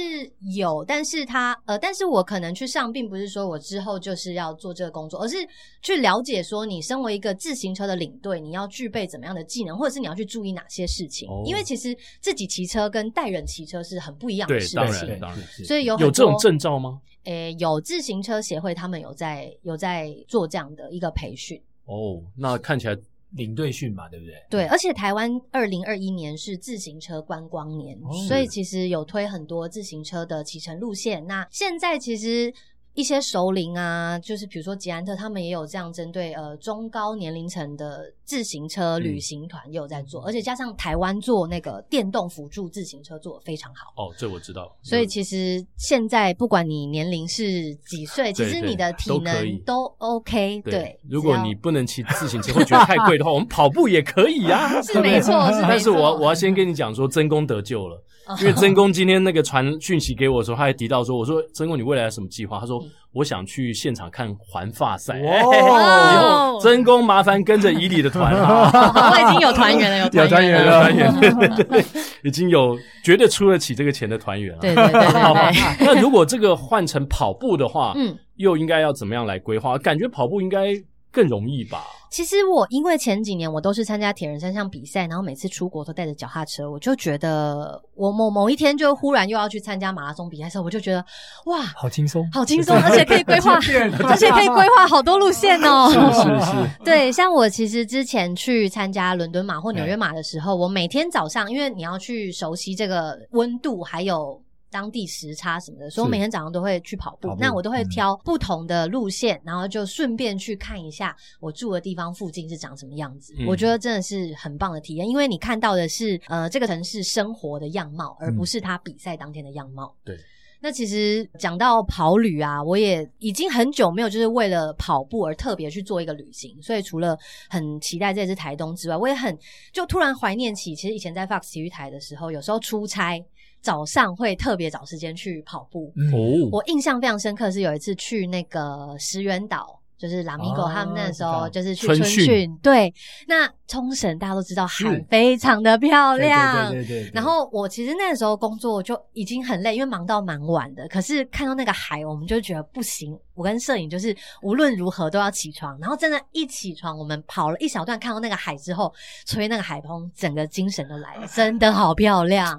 [0.56, 5.36] 有，但是他呃，但是我可能去上，并不是说我之后就是要做这个工作，而是
[5.82, 11.28] 去了解说，你身为一个自行车的领队，你要具备怎么样的技能，或者是你要去注意哪些事情？
[11.44, 14.80] 因为其实自己骑车跟带人骑车是很不一样的事情。
[14.80, 15.40] 对，当然，当然。
[15.64, 17.00] 所以有有这种证照吗？
[17.24, 21.60] 诶，有自行车协会，他们有在有在做这样的一个培训。
[21.84, 22.96] 哦，那看起来
[23.30, 24.34] 领队训嘛，对不对？
[24.50, 31.26] 对，而且台湾二零二一年是自行车观光年，哦、所以其实有推很多自行车的骑乘路线。
[31.26, 32.52] 那现在其实。
[32.94, 43.90] 一些熟龄啊，就是比如说捷安特，他们也有这样针对呃中高年龄层的自行车旅行团也有在做，嗯、而且加上台湾做那个电动辅助自行车做的非常好。
[44.02, 44.74] 哦，这我知道。
[44.82, 50.72] 所以其实现在不管你年龄是几岁，其实你的体能都 OK 对。
[50.72, 54.80] 对，如果你不能骑自行车会觉得太贵的话，我们跑步也可以啊。
[54.80, 55.66] 是没错，是没错。
[55.68, 58.02] 但是我我要先跟你讲说，真功得救了。
[58.40, 62.82] 因为真 公今天那个传讯息给我的时候，他还提到说：“我说真公，你未来有什么计划？”他说
[63.12, 68.70] ：“我想去现场看环发赛。”哦， 真公麻烦跟着以礼的团啊！
[69.12, 71.84] 我已经有团员了，有团员了，团员对对，
[72.24, 74.60] 已经有绝对出得起这个钱的团员了。
[74.60, 75.86] 对对对对。
[75.86, 79.76] 那如果这个换成跑步的话，嗯，又应该要怎么样来规划？
[79.78, 80.74] 感觉跑步应该。
[81.14, 81.82] 更容易吧？
[82.12, 91.02] 其实我因为前几年我都是参加铁人三项比赛，然后每次出国都带着脚踏车，我就觉得我某某一天就忽然又要去参加马拉松比赛的时候，我就觉得
[91.46, 95.88] 哇，好轻松，好轻松，而且可以规划，而且可以规划好多路线哦。
[95.90, 104.38] 是是是， 对，像我其实之前去参加伦敦马或纽约马的时候，我每天早上，因为你要去熟悉这个温度，还有。
[104.72, 107.28] 当地时差什么的，所以我每天早上都会去跑步。
[107.28, 113.34] 跑步，那我都会挑不同的路线，嗯、然后就顺便去看一下我住的地方附近是长什么样子。
[113.38, 119.94] 嗯、我觉得真的是很棒的体验，因为你看到的是呃这个城市生活的样貌，而不是他比赛当天的样貌。
[120.02, 120.18] 对、嗯。
[120.64, 126.56] 那其实讲到跑旅啊，我也已经很久没有就是为了跑步而特别去做一个旅行。
[126.62, 127.18] 所以除了
[127.50, 129.38] 很期待这次台东之外，我也很
[129.72, 133.22] 就突然怀念起，其实以前在 Fox 体育台的时候，有时候出差。
[133.62, 135.92] 早上会特别找时间去跑步。
[136.12, 142.58] 哦，我印象非常深刻是有一次去那个石原岛，就是 Lamigo 他们那时候就是去春训。
[142.60, 142.92] 对，
[143.28, 146.72] 那冲绳大家都知道海非常的漂亮。
[146.72, 147.10] 对对对对。
[147.14, 150.88] 然后我其实那个时候工作就已经很累，因为忙到蛮晚的。
[150.88, 153.16] 可是看到那个海，我们就觉得不行。
[153.34, 155.78] 我跟摄影就是无论如何都要起床。
[155.78, 158.92] 然后真的，一起床，我们跑了一小段，看到那个海之后，
[159.24, 162.58] 吹那个海风，整个精神都来了，真的好漂亮。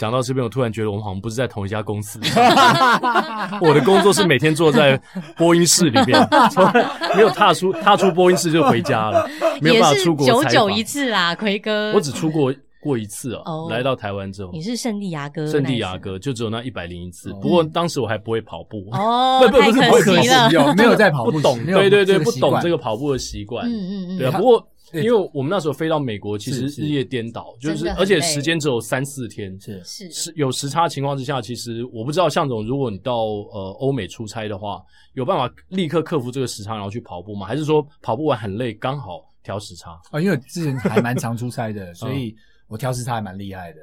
[0.00, 2.18] 讲到这边，我突然觉得我们好像不是在同一家公司。
[3.60, 4.98] 我的工作是每天坐在
[5.36, 9.28] 播音室里面， 从来没有踏出踏出播音室就回家了，
[9.60, 10.26] 没有办法出国。
[10.26, 11.92] 九九一次啦，奎哥。
[11.92, 12.50] 我只出过
[12.82, 14.50] 过一次哦、喔，来到台湾之后。
[14.54, 15.46] 你是圣地牙哥？
[15.46, 17.30] 圣地牙哥就只有那一百零一次。
[17.34, 21.62] 不过当时我还不会跑步哦，不不不是不可惜了，没有在跑步，不懂。
[21.66, 23.66] 对对对，不懂这个跑步的习惯。
[23.66, 24.18] 嗯嗯嗯。
[24.18, 24.66] 对啊，不过。
[24.92, 33.14] 因为我们那时候飞到美国，其实日夜颠倒，就是而且时间只有三四天，是是是有时差情况之下，其实我不知道向总，如果你到
[33.52, 34.82] 呃欧美出差的话，
[35.14, 37.46] 有办法立刻克服这个时差，然后去跑步吗？
[37.46, 39.92] 还是说跑步完很累，刚好调时差？
[40.10, 42.34] 啊，因为之前还蛮常出差的， 所以
[42.66, 43.78] 我调时差还蛮厉害的。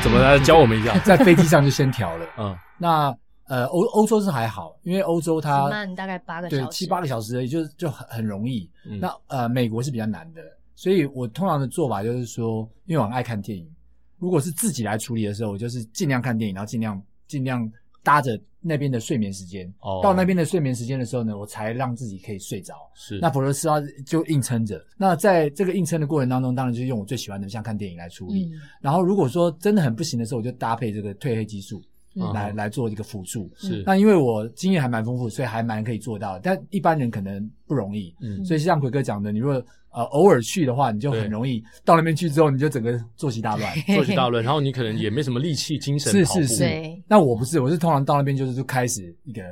[0.00, 0.96] 怎么来教我们一下？
[1.04, 2.26] 在飞机上就先调了。
[2.38, 3.14] 嗯，那
[3.48, 8.70] 呃欧欧洲是还好，因为欧洲它慢大概八个小时，对，七八个小时而已，就就很很容易。
[8.84, 10.40] 嗯、那呃美国是比较难的，
[10.74, 13.68] 所以我通常的做法就是说，因为我很爱看电影，
[14.18, 17.70] 如果是自己来处理的时候，我就是尽量看电影，然后尽量尽量。
[18.00, 20.02] 搭着那边的睡眠时间，oh.
[20.02, 22.74] 到那边的睡眠时间的时候呢，我才让自己可以睡着。
[22.94, 24.82] 是，那否则是要就硬撑着。
[24.96, 28.46] 那在这个硬撑的过程当中，当然就是用我最喜欢的，像看电影来处理。
[28.46, 31.82] 嗯、然后如果说真的很不行的时候，我就搭配这个褪黑激素
[32.14, 33.50] 来、嗯、来做一个辅助。
[33.56, 36.40] 是，那因为我经验还蛮丰富，所以还蛮可以做到的。
[36.42, 38.14] 但一般人可能不容易。
[38.20, 46.40] 嗯，所以像奎哥讲的，你如果呃，偶尔去的话，你就很容易到那边去之后，你就整个作息大乱， 作息大乱，然后你可能也没什么力气、精神跑步。
[46.42, 47.02] 是是是。
[47.08, 49.42] 那我不是，我是通常到那边就是就开始一个，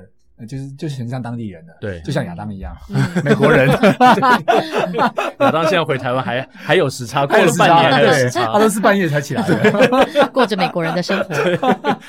[0.47, 1.73] 就是就是很像当地人的。
[1.81, 2.77] 对，就像亚当一样，
[3.25, 3.69] 美国人。
[5.41, 11.35] 亚当现在回台湾还还有时差，过了半年还有时差，他都是半夜才起来的，过着美国人的生活。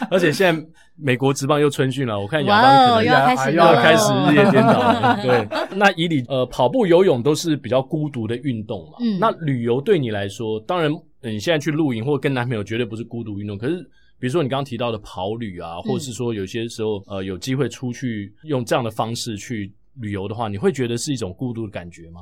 [0.10, 0.66] 而且现在。
[1.00, 5.16] 美国职棒又春训了，我看亚当可能要开始又要开始日夜颠倒了。
[5.22, 8.98] 对，那以你呃跑步、游泳都是比较孤独的运动嘛。
[9.00, 9.20] 嗯。
[9.20, 13.56] 那旅游对你来说，当然你现在去露营或跟男朋友绝对不是孤独运动。
[13.56, 13.88] 可是，
[14.20, 22.22] 比如说你刚刚提到的跑旅啊，或者是说有些时候呃有机会出去用这样的方式去旅游的话，你会觉得是一种孤独的感觉吗？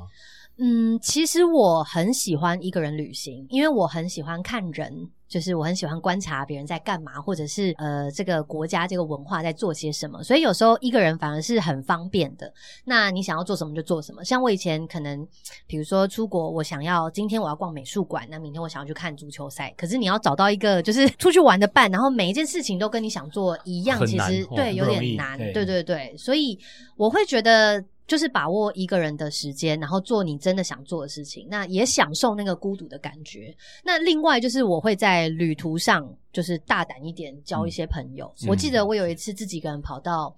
[0.58, 10.22] 嗯，其实我很喜欢一个人旅行，因为我很喜欢看人，就是我很喜欢观察别人在干嘛，或者是呃这个国家这个文化在做些什么。
[10.22, 12.52] 所以有时候一个人反而是很方便的。
[12.84, 14.24] 那你想要做什么就做什么。
[14.24, 15.26] 像我以前可能，
[15.66, 19.74] 比如说出国，我想要今天我要逛美术馆，那明天我想要去看足球赛。
[19.76, 25.36] 可是你要找到一个就是 出去玩的伴，然后每一件事情都跟你想做一样，其实对有点难。
[25.38, 26.58] 对对对，所以
[26.96, 27.84] 我会觉得。
[28.06, 33.52] 就是把握一个人的时间，然后做你真的想做的事情，那也享受那个孤独的感觉。
[33.84, 38.32] 那另外就是我会在旅途上就是大胆一点，交一些朋友。
[38.42, 40.32] 嗯、我记得我有一次自己一个人跑到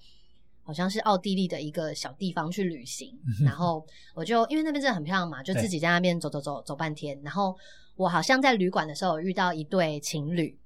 [0.63, 7.21] 好像是奥地利的一个小地方去旅行，嗯、然后我就因为那边真的很漂亮嘛，就自己在那边走走走走半天。
[7.23, 7.55] 然后
[7.97, 10.59] 我好像在旅馆的时候遇到一对情侣，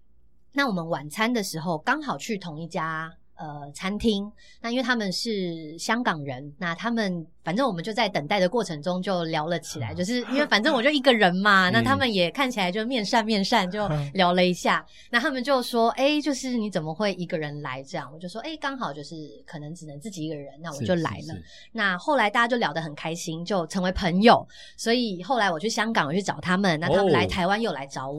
[0.52, 3.12] 那我们晚餐的时候刚好去同一家。
[3.42, 7.26] 呃，餐厅，那因为他们是香港人，那他们。
[7.44, 14.84] 反正我们就在等待的过程中就聊了起来，就是因为反正我就一个人嘛， 那他们也看起来就面善面善，就聊了一下。
[15.10, 21.34] 那他们就说：“哎，就是你怎么会一个人来这样？”我就说：“哎，刚好就是可能只能自己一个人，那我就来了。”
[21.72, 24.46] 那后来大家就聊得很开心，就成为朋友。
[24.76, 28.16] 所以后来我去香港，我去找他们，那他们来台湾又来找我，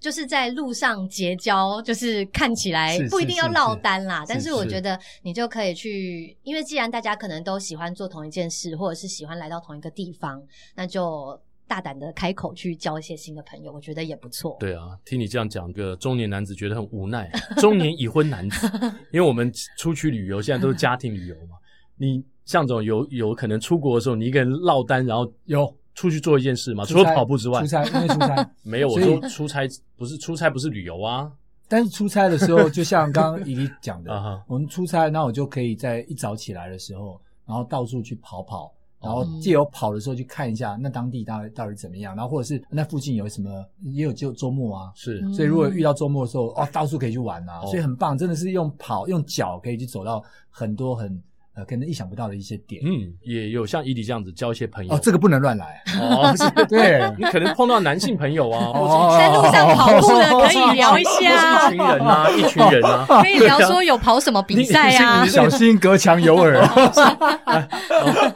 [0.00, 8.59] 就是在路上结交，就是看起来不一定要落单啦，但是我觉得你就可以去，因为既然大家可能都喜欢做同一件事。
[8.76, 10.42] 或者是喜欢来到同一个地方，
[10.74, 14.56] 那就大胆的开口去交一些新的朋友，我觉得也不错。
[14.58, 18.66] 对啊，听你这样讲，个中年男子觉得很无奈，中年已婚男子，
[19.12, 21.56] 因为我们出去旅游现在都是家庭旅游嘛。
[21.96, 26.84] 你像这种有有可能出国的时候，你一个人落单，然后有出去做一件事嘛？
[26.84, 28.88] 除了跑步之外，出差，因为出差 没有。
[28.88, 29.60] 我说出差
[29.96, 31.30] 不是出差，不是旅游啊。
[31.68, 34.12] 但是出差的时候，就像刚刚怡怡讲的，
[34.48, 37.20] 我们出差，那我就可以在一早起来的时候。
[37.50, 43.50] 然后到处去跑跑，然后借由跑的时候去看一下那当地到底到底怎么样，然后或者是那附近有什么，
[43.92, 51.20] 也有就周末啊，是，所以如果遇到周末的时候，哦，到处可以去玩啊，所以很棒，真的是用跑用脚可以去走到很多很。
[51.60, 54.94] 呃，可能意想不到的一些点，嗯，也有像伊迪这样子交一些朋友。
[54.94, 56.34] 哦，这个不能乱来哦，
[56.68, 58.72] 对， 你可能碰到男性朋友啊，
[59.18, 66.64] 在路上跑步的可以聊一下， 一群人啊，一群人啊，可以聊说有跑什么比赛啊，小心隔墙有耳，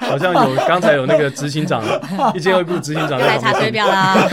[0.01, 1.83] 好像有刚才有那个执行长，
[2.35, 4.29] 一阶又一部执行长来查水表啦，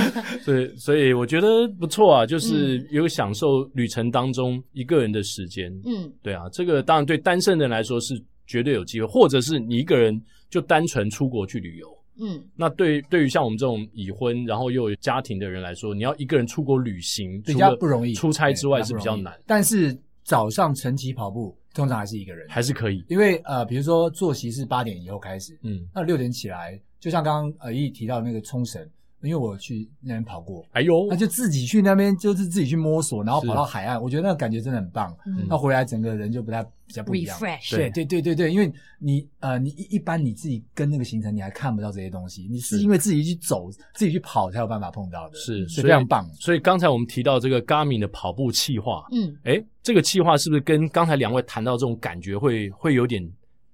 [0.44, 7.22] 所以所以我觉得不错啊，就是有享受旅程当中一个人的时间，嗯，对啊，这个当然对。
[7.22, 11.86] 单身的人来说是绝对有机会，或者是你一个人就单纯出国去旅游，
[12.18, 19.32] 嗯，那对对于像我们这种已婚然后又有家庭的人来说，你要一个人出国旅行比较不容易，出差之外是比较难。
[19.46, 28.84] 但是早上晨起跑步通常还是一个人，还是可以，因为呃，比如说作息是八点以后开始，嗯，那六点起来，就像刚刚呃一提到那个冲绳。
[29.22, 35.16] 因为我去那边跑过，哎呦，那就自己去那边，就是自己去摸索，然后跑到海岸，我觉得那个感觉真的很棒。
[35.48, 37.38] 那回来整个人就不太比较不一样。
[37.70, 45.36] 对对对对对，因为你呃，你一一般你自己跟那个行程，你还看不到这些东西，你是因为自己去走、自己去跑才有办法碰到的。
[45.36, 46.28] 是，所以非常棒。
[46.34, 53.22] 所以刚才我们提到这个 Garmin 的跑步企划，嗯，哎，这个企划是不是跟刚才两位谈到这种感觉会会有点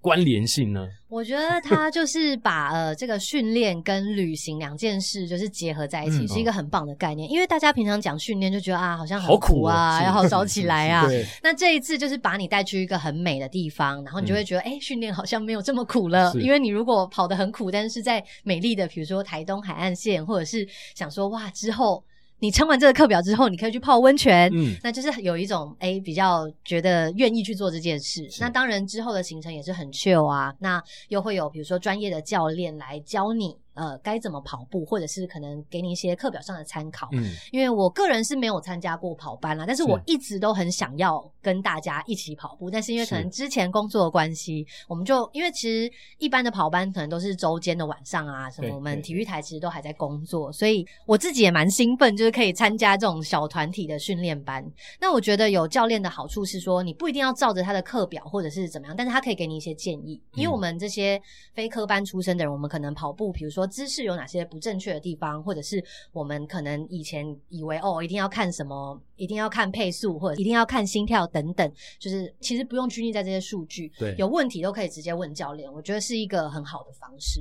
[0.01, 0.87] 关联性呢？
[1.09, 7.31] 我觉得他就是把呃这个训练跟旅行两件事就是结合在一起，嗯、是一个很棒的概念。
[7.31, 11.07] 因为大家平常讲训练就觉得啊，好像好苦啊，要好，好早起来啊。
[11.43, 16.33] 那这一次就是把你带去一个很美的地方，然后你就会觉得，哎、嗯，训练好像没有这么苦了。
[16.35, 22.05] 因为你如果跑得很苦，但是在美丽的，比如说台东海岸线，或者是想说哇之后。
[22.41, 28.29] 你撑完这个课表之后，你可以去泡温泉，嗯，那就是有一种诶比较觉得愿意去做这件事。
[28.41, 33.57] 那当然之后的行程也是很 chill 啊，那又会有比如说专业的教练来教你。
[33.79, 37.09] 呃，该怎么跑步，或者是可能给你一些课表上的参考。
[37.13, 42.69] 嗯，因为我个人是没有参加过跑班啦，但是我一直都很想要跟大家一起跑步。
[42.69, 54.69] 但是因为可能之前工作的关系，我们就因为其实一般的跑班可能都是周间的晚上啊，什么我们体育台其实都还在工作，所以我自己也蛮兴奋，就是可以参加这种小团体的训练班。
[55.01, 60.21] 那我觉得有教练的好处是说，你不一定要照着他的课表或者是怎么样，但是他可以给你一些建议。
[60.35, 61.23] 因为我们这些
[61.55, 63.68] 非科班出身的人，我们可能跑步，比如说。
[63.69, 77.41] 姿势有哪些不正确的地方，或者是我们可能以前以为哦，一定要看什么，一定要看配速，或者一定要看心跳等等，就是其实不用拘泥在这些数据，对，有问题都可以直接问教练，我觉得是一个很好的方式。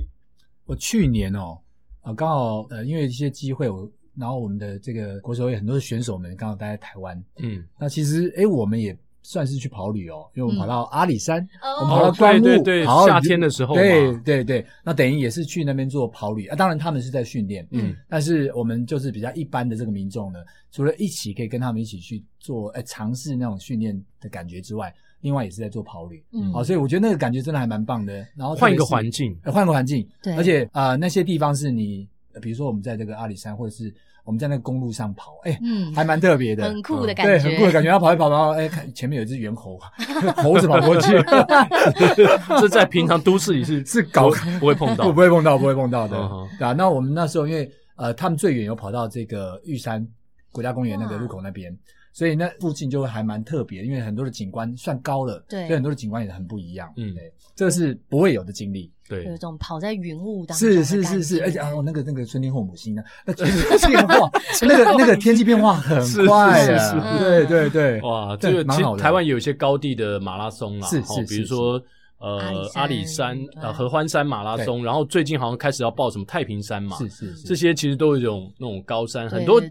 [0.66, 1.58] 我去年哦，
[2.02, 8.96] 呃，刚好呃，因为一些机会，我然后我们的这个国手也很多的选手们刚好待在台湾，嗯，那其实哎，我们也。
[9.28, 16.56] 算是去跑旅哦，因为我们跑到阿里山，嗯、我们跑到观雾，对对对，夏天的时候，对对对，那等于也是去那边做跑旅啊。
[16.56, 20.38] 当然他们是在训练，嗯，但是我们就是比较一般的这个民众呢，
[20.72, 28.26] 除了一起可以跟他们一起去做，哎，尝试那种训练的感觉之外，另外也是在做跑旅，嗯，好，所以我觉得那个感觉真的还蛮棒的。
[28.34, 32.08] 然后换一个环境，换个环境，对，而且啊、呃，那些地方是你，
[32.40, 33.94] 比如说我们在这个阿里山，或者是。
[34.28, 37.88] 我们在那个公路上跑，哎、欸，嗯，还蛮特别的，很酷的感觉，对，很酷的感觉。
[37.88, 39.78] 要跑一跑，然后哎，看前面有一只猿猴，
[40.36, 41.12] 猴子跑过去，
[42.60, 44.28] 这在平常都市里是 是搞
[44.60, 46.74] 不会碰到，不会碰到，不会碰到的，对啊。
[46.74, 47.66] 那我们那时候因为
[47.96, 50.06] 呃，他们最远有跑到这个玉山
[50.52, 51.74] 国家公园那个路口那边。
[52.18, 63.48] 所以那附近就会还蛮特别，因为很多的景观算高了，对，所以很多的景观也很不一样，嗯，对，这是不会有的经历，对，有一种跑在云雾当中，是是是是，而且啊，那个那个春天后母星呢， 那天
[63.78, 64.28] 气变化，
[64.62, 71.80] 那个那个天气变化很快啊，对对对，哇，这个其实台湾有一些高地的马拉松啊，是是，比如说。
[72.18, 79.62] 呃，阿里山、呃合欢山马拉松，然后最近好像开始要报什么太平山嘛，是是是，这些其实都有一种那种高山，很多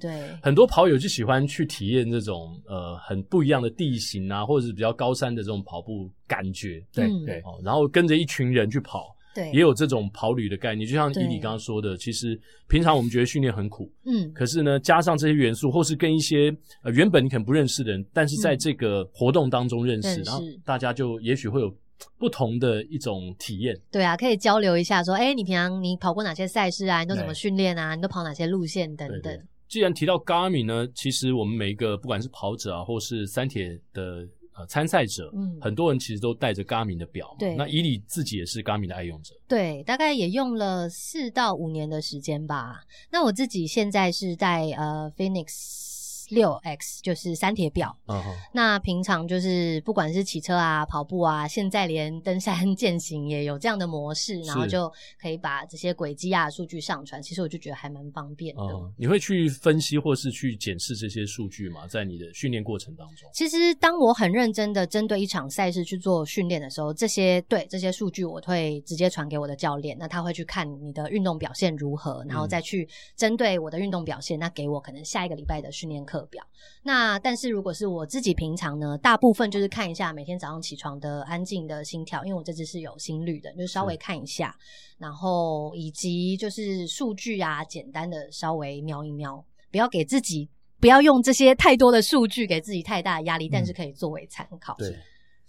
[0.42, 12.40] 很多跑友就喜欢去体验这种呃很不一样的地形啊，或者是比较高山的这种跑步感觉，对对，然后跟着一群人去跑，对，也有这种跑旅的概念，就像伊里刚刚说的，其实
[12.70, 16.50] 平常我们觉得训练很苦，嗯，可是呢，加上这些元素，或是跟一些
[16.82, 21.76] 呃原本你可能不认识的人，但是在这个活动当中认识，然后大家就也许会有。
[22.18, 27.02] 不同的一种体验，对啊，可以交流一下，说，哎，你平常你跑过哪些赛事啊？
[27.02, 27.96] 你都怎么训练啊？
[27.96, 29.22] 你都跑哪些路线等等。
[29.22, 37.36] 对对，既然提到 Garmin 呢，其实我们每一个不管是跑者啊，或是三铁的呃参赛者，嗯，很多人其实都带着 Garmin 的表。
[37.40, 42.82] 对，那以你自己也是 Garmin 的爱用者，对，大概也用了四到五年的时间吧。
[43.12, 45.87] 那我自己现在是在呃 Phoenix。
[46.30, 48.34] 六 X 就是三铁表，uh huh.
[48.54, 57.22] 那平常就是不管是骑车啊、跑步啊，现在连登山 健行也有这样的模式，然后就可以把这些轨迹啊数据上传。
[57.22, 58.62] 其实我就觉得还蛮方便的。
[58.62, 58.92] Uh huh.
[58.98, 61.88] 你会去分析或是去检视这些数据吗？
[61.88, 63.30] 在你的训练过程当中？
[63.34, 76.17] 其实当我很认真的针对一场赛事去做训练的时候，这些对这些数据我会直接传给我的教练，那他会去看你的运动表现如何，然后再去针对我的运动表现，那给我可能下一个礼拜的训练课。
[76.18, 76.44] 课表，
[76.84, 84.56] 那但是如果是我自己平常呢，大部分就是看一下每天早上起床的安静的心跳，因为我这只是有心率的，就稍微看一下，
[84.98, 90.50] 然后以及就是数据啊，简单的稍微瞄一瞄，不要给自己
[90.80, 94.76] 不要用这些太多的数据给自己太大的压力，嗯、但是可以作为参考。
[94.80, 94.96] 对。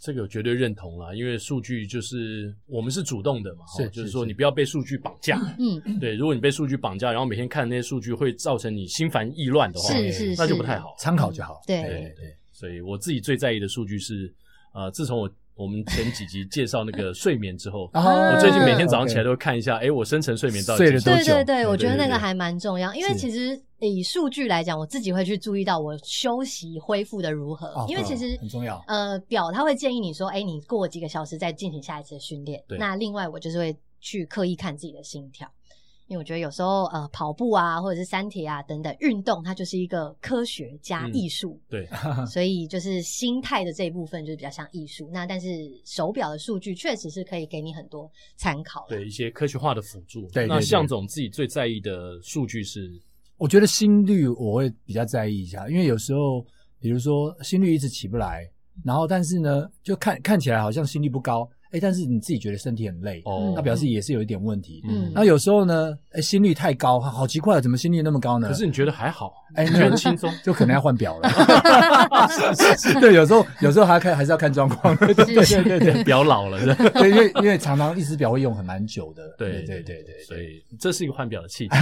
[0.01, 5.39] 这个我绝对认同啦，因为数据就是我们是主动的嘛，是，就是说你不要被数据绑架。
[5.59, 10.95] 嗯，对，如果你被数据绑架，然后每天看那些数据会造成你心烦意乱的话，是是，那就不太好。
[10.99, 11.61] 参考就好。
[11.67, 14.33] 对对对，所以我自己最在意的数据是，
[14.73, 15.31] 呃，自从我。
[15.59, 21.35] 我们前几集介绍那个睡眠之后， 我最近每天早上起来都会看一下，哎，我深层睡眠到底睡了多久？
[21.35, 28.83] 对对对，我觉得那个还蛮重要，因为其实以数据来讲，我自己会去注意到我休息恢复的如何，因为其实很重要。
[28.87, 32.63] 呃，表它会建议你说，哎，你过几个小时再进行下一次的训练。
[32.79, 35.49] 那另外我就是会去刻意看自己的心跳。
[36.09, 41.61] 因为我觉得有时候呃跑步啊，或者是三铁啊等等运动，它就是一个科学加艺术。
[41.69, 41.89] 嗯、对，
[42.25, 45.11] 所以就是心态的这一部分就是比较像艺术。
[45.13, 50.23] 那但是手表的数据确实是可以给你很多参考，对一些科学化的辅助。
[50.29, 52.91] 对，对，对，那向总自己最在意的数据是，
[53.39, 56.45] 我觉得心率我会比较在意一下，因为有时候
[56.81, 58.47] 比如说心率一直起不来，
[58.85, 61.49] 然后但是呢，就看看起来好像心率不高。
[61.71, 64.83] 哎，但是你自己觉得身体很累，哦，那表示也是有一点问题。
[64.89, 68.49] 嗯，那有时候呢，哎，心率太高，好奇怪，怎么心率那么高呢？
[68.49, 71.29] 可是你觉得还好，哎，你觉得轻松，就可能要换表了。
[73.01, 74.97] 对，有时候有时候还要看，还是要看状况。
[75.05, 76.59] 对对对对，表老了，
[76.95, 79.35] 对，因为因为常常一只表会用很蛮久的。
[79.37, 81.77] 对对对对，所以这是一个换表的契机。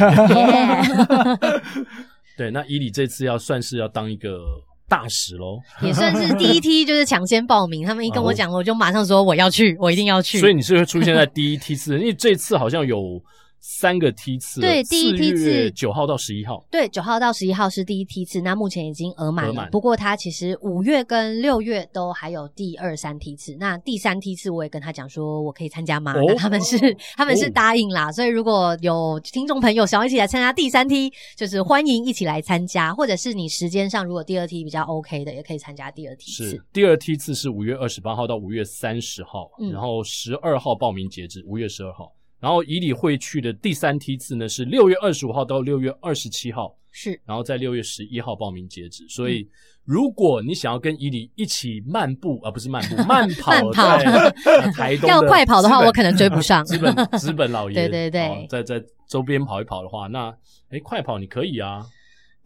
[2.36, 4.44] 对，那以你这次要算是要当一个。
[4.88, 7.84] 大使喽，也算是第一梯，就是抢先报名。
[7.86, 10.38] 他们一跟我讲，我就马上说我要去，我一定要去。
[10.38, 13.22] 所以你是会出现在第一梯次，因为这次好像有。
[13.68, 19.68] 三个梯次，对，第一梯次九号到十一号，对，九号到十一号是第一梯次，那目前已经额满了。
[19.72, 26.12] 不过他其实五月跟六月都还有第二三梯次，那第三梯次我也跟他讲说我可以参加吗？
[26.12, 36.50] 哦、那他们是他们是答应啦，哦、所以如果有听众朋友想要一起来参加第三梯，就是欢迎一起来参加，或者是你时间上如果第二梯比较 OK 的，也可以参加第二梯次。
[36.50, 42.12] 是，第二梯次是五月二十八号到五月三十号，嗯、然后十二号报名截止，五月十二号。
[42.38, 49.06] 然后以你会去的第三梯次呢，是六月二十五号到六月二十七号，是，然后在六月十一号报名截止。
[49.08, 49.48] 所以，
[49.84, 54.30] 如果你想要跟以你一起漫步，而、啊、不是漫步， 慢跑在
[54.72, 56.64] 台东，要快跑的话，我可能追不上。
[56.64, 60.28] 资本资本老爷，对 对对，在在周边跑一跑的话，那
[60.68, 61.86] 哎快跑你可以啊。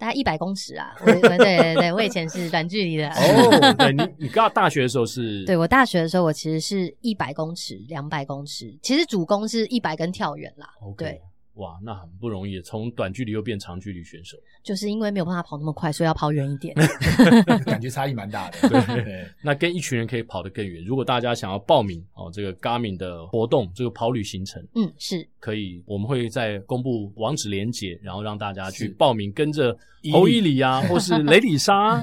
[0.00, 3.10] 大概一百公尺啊， 对对对对，我以前是短距离的。
[3.10, 5.44] 哦，对你，你刚大学的时候是？
[5.44, 10.66] 对，我大学的时候，我其实是一百公尺、两百公尺，其实主攻是一百跟跳远啦。
[10.96, 11.20] 对。
[11.54, 16.74] 哇，那很不容易，从短距离又变长距离选手， 就是因为没有办法跑那么快，所以要跑远一点，
[17.66, 18.68] 感觉差异蛮大的。
[18.68, 20.82] 对，对， 那跟一群人可以跑得更远。
[20.84, 29.76] 如果大家想要报名哦，这个 Garmin 的活动，这个跑旅行程，嗯，是可以，我们会在公布网址连接，然后让大家去报名，跟着
[30.12, 32.02] 侯伊里啊，或是雷里莎。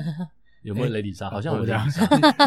[0.68, 1.30] 有没有雷里莎？
[1.30, 1.88] 好像有这样，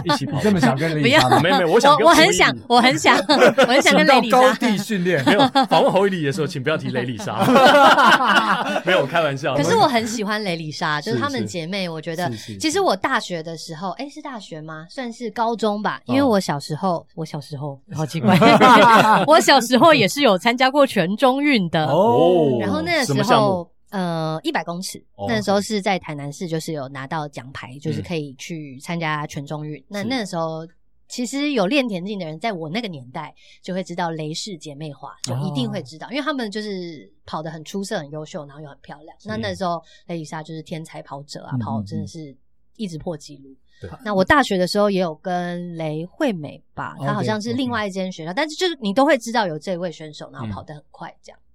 [0.05, 0.39] 一起跑。
[0.45, 1.41] 这么想跟雷里莎？
[1.41, 4.39] 没有没有，我想我很想，我很想， 我很想跟雷里莎。
[4.39, 5.41] 高地训练没有
[5.71, 7.43] 访问侯伊里的时候，请不要提雷里莎。
[8.85, 9.57] 没有开玩笑。
[9.57, 11.89] 可是我很喜欢雷里莎，就是她们姐妹。
[11.89, 14.85] 我觉得，其实我大学的时候，哎，是大学吗？
[14.91, 18.39] 算是高中吧，因为我小时候，我小时候好奇怪，
[19.27, 22.59] 我小时候也是有参加过全中运的哦。
[22.61, 23.67] 然后那个时候。
[23.91, 29.85] 呃，一百公尺，oh, 那时候是在台南市，就是有拿到奖牌，嗯、就是可以去参加全中运。
[29.89, 30.65] 那那个时候，
[31.09, 36.13] 其实有练田径的人，在我那个年代就会知道雷氏姐妹花，就一定会知道，oh.
[36.15, 39.17] 因为他们就是跑得很出色、很优秀，然后又很漂亮。
[39.25, 42.33] 那那时候雷雨莎就是天才跑者啊，嗯、跑真的是
[42.77, 43.53] 一直破纪录。
[44.05, 48.37] 那我大学的时候也有跟雷惠美吧，她好像是另外一间学校，okay, okay.
[48.37, 51.41] 但是就是你都会知道有这位选手，然后跑得很快这样。
[51.41, 51.50] 嗯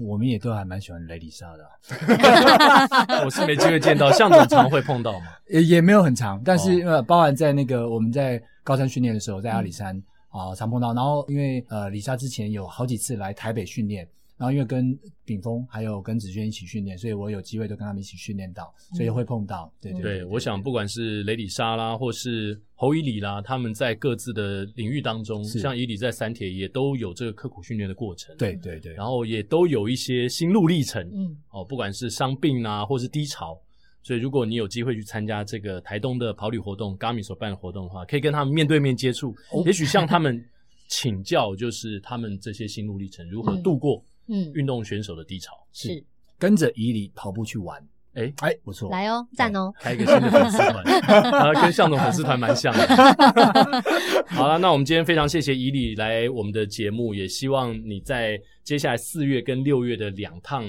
[0.00, 5.26] 我们也都还蛮喜欢雷里莎的，啊， 我是没机会见到，向总常会碰到吗？
[5.48, 9.96] 也也没有很长，但是呃，包含在那个我们在高山训练的时候，在阿里山
[10.28, 10.92] 啊，嗯呃，常碰到。
[10.94, 14.06] 然后因为呃，李莎之前有好几次来台北训练。
[14.40, 19.70] 然后因为跟炳峰还有跟子轩一起训练，所以我有机会都跟他们一起训练到，所以会碰到。
[19.82, 28.34] 对对对，对，我想不管是雷里莎啦，或是侯以里啦，他们在各自的领域当中，像以里在三铁也都有这个刻苦训练的过程。
[28.38, 31.06] 对对对，然后也都有一些心路历程。
[31.12, 33.60] 嗯，哦，不管是伤病啊，或是低潮，
[34.02, 40.42] 所以如果你有机会去参加这个台东的跑旅活动，Garmin 所办的活动的话，可以跟他们面对面接触，哦、也许向他们
[40.88, 44.02] 请教，就是他们这些心路历程如何度过。
[44.30, 45.52] 嗯，运动选手的低潮。
[45.72, 46.02] 是。
[46.38, 47.78] 跟着以里跑步去玩，
[48.14, 48.32] 哎。
[48.38, 50.82] 哎，不错，来哦，赞哦，开一个新的粉丝团，
[51.34, 52.86] 啊，跟向总粉丝团蛮像的。
[54.28, 60.64] 好了，那我们今天非常谢谢以里来我们的节目，也希望你在接下来四月跟六月的两趟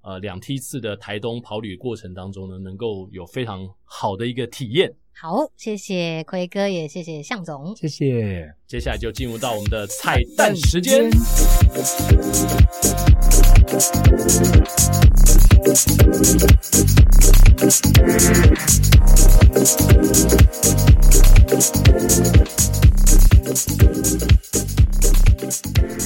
[0.00, 4.90] 呃两梯次的台东跑旅过程当中呢，能够有非常好的一个体验。
[5.22, 8.50] 好，谢谢奎哥，也谢谢向总，谢谢。
[8.66, 11.10] 接下来就进入到我们的彩蛋时间。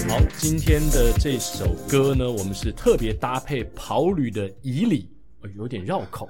[0.08, 5.08] 好，今天的这首歌呢，我们是特别搭配跑旅的以里。
[5.56, 6.26] 有点绕口，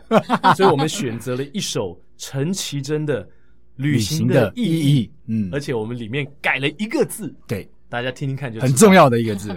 [0.57, 3.25] 所以我们选择了一首陈绮贞的
[3.77, 5.07] 《旅行的意义》。
[5.27, 9.57] 嗯，而且我们里面改了一个字，对，大家听听看就，就很重要的一个字。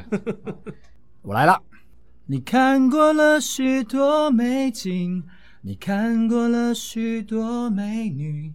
[1.22, 1.62] 我来了，
[2.26, 5.24] 你看过了许多美景，
[5.62, 8.54] 你看过了许多美女，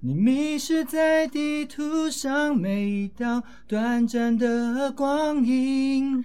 [0.00, 6.24] 你迷失在地图上每一道短暂的光影。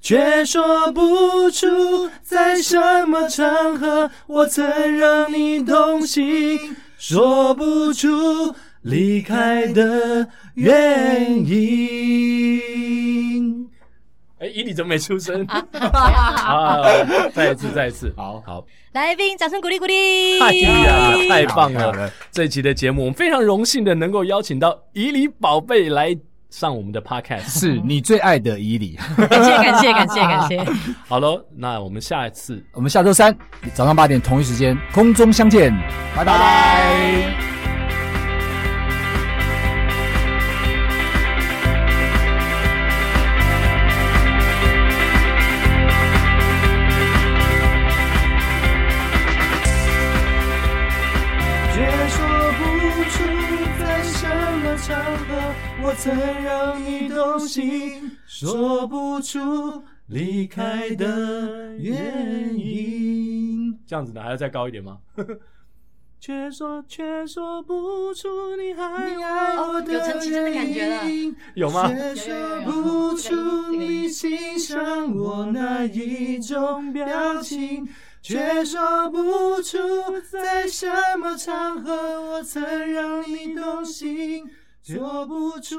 [0.00, 12.60] 却说不出在什么场合我曾让你动心，说不出离开的原因。
[14.38, 15.44] 哎，伊你怎么没出声？
[15.46, 16.80] 啊，
[17.34, 20.40] 再一次，再一次，好好，来宾掌声鼓励鼓励。
[20.40, 22.10] 哎呀，太棒了！
[22.32, 26.16] 这一期的节目，我们非常荣幸的能够邀请到伊里宝贝来。
[26.50, 30.64] 上我们的 podcast 是 你最爱的伊里，感谢感谢感谢感谢。
[31.08, 33.34] 好喽，那我们下一次，我们下周三
[33.74, 35.72] 早上八点同一时间空中相见，
[36.16, 36.32] 拜拜。
[36.32, 37.59] 拜拜。
[55.90, 63.76] 我曾让你动心，说不出离开的原因。
[63.88, 64.98] 这样子的还要再高一点吗？
[66.20, 68.84] 却说却说不出你还
[69.20, 69.98] 爱我的原因。
[69.98, 71.02] 有陈綺贞的感觉了，
[71.54, 71.88] 有吗？
[71.88, 77.88] 却说不出你欣赏我哪一种表情，
[78.22, 79.76] 却说不出
[80.30, 80.86] 在什
[81.18, 82.62] 么场合我曾
[82.92, 84.48] 让你动心。
[84.82, 85.76] 说不出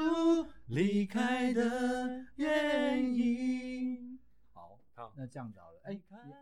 [0.66, 4.18] 离开的原因。
[4.52, 5.80] 好，好，那这样子好了。
[5.84, 6.41] 哎。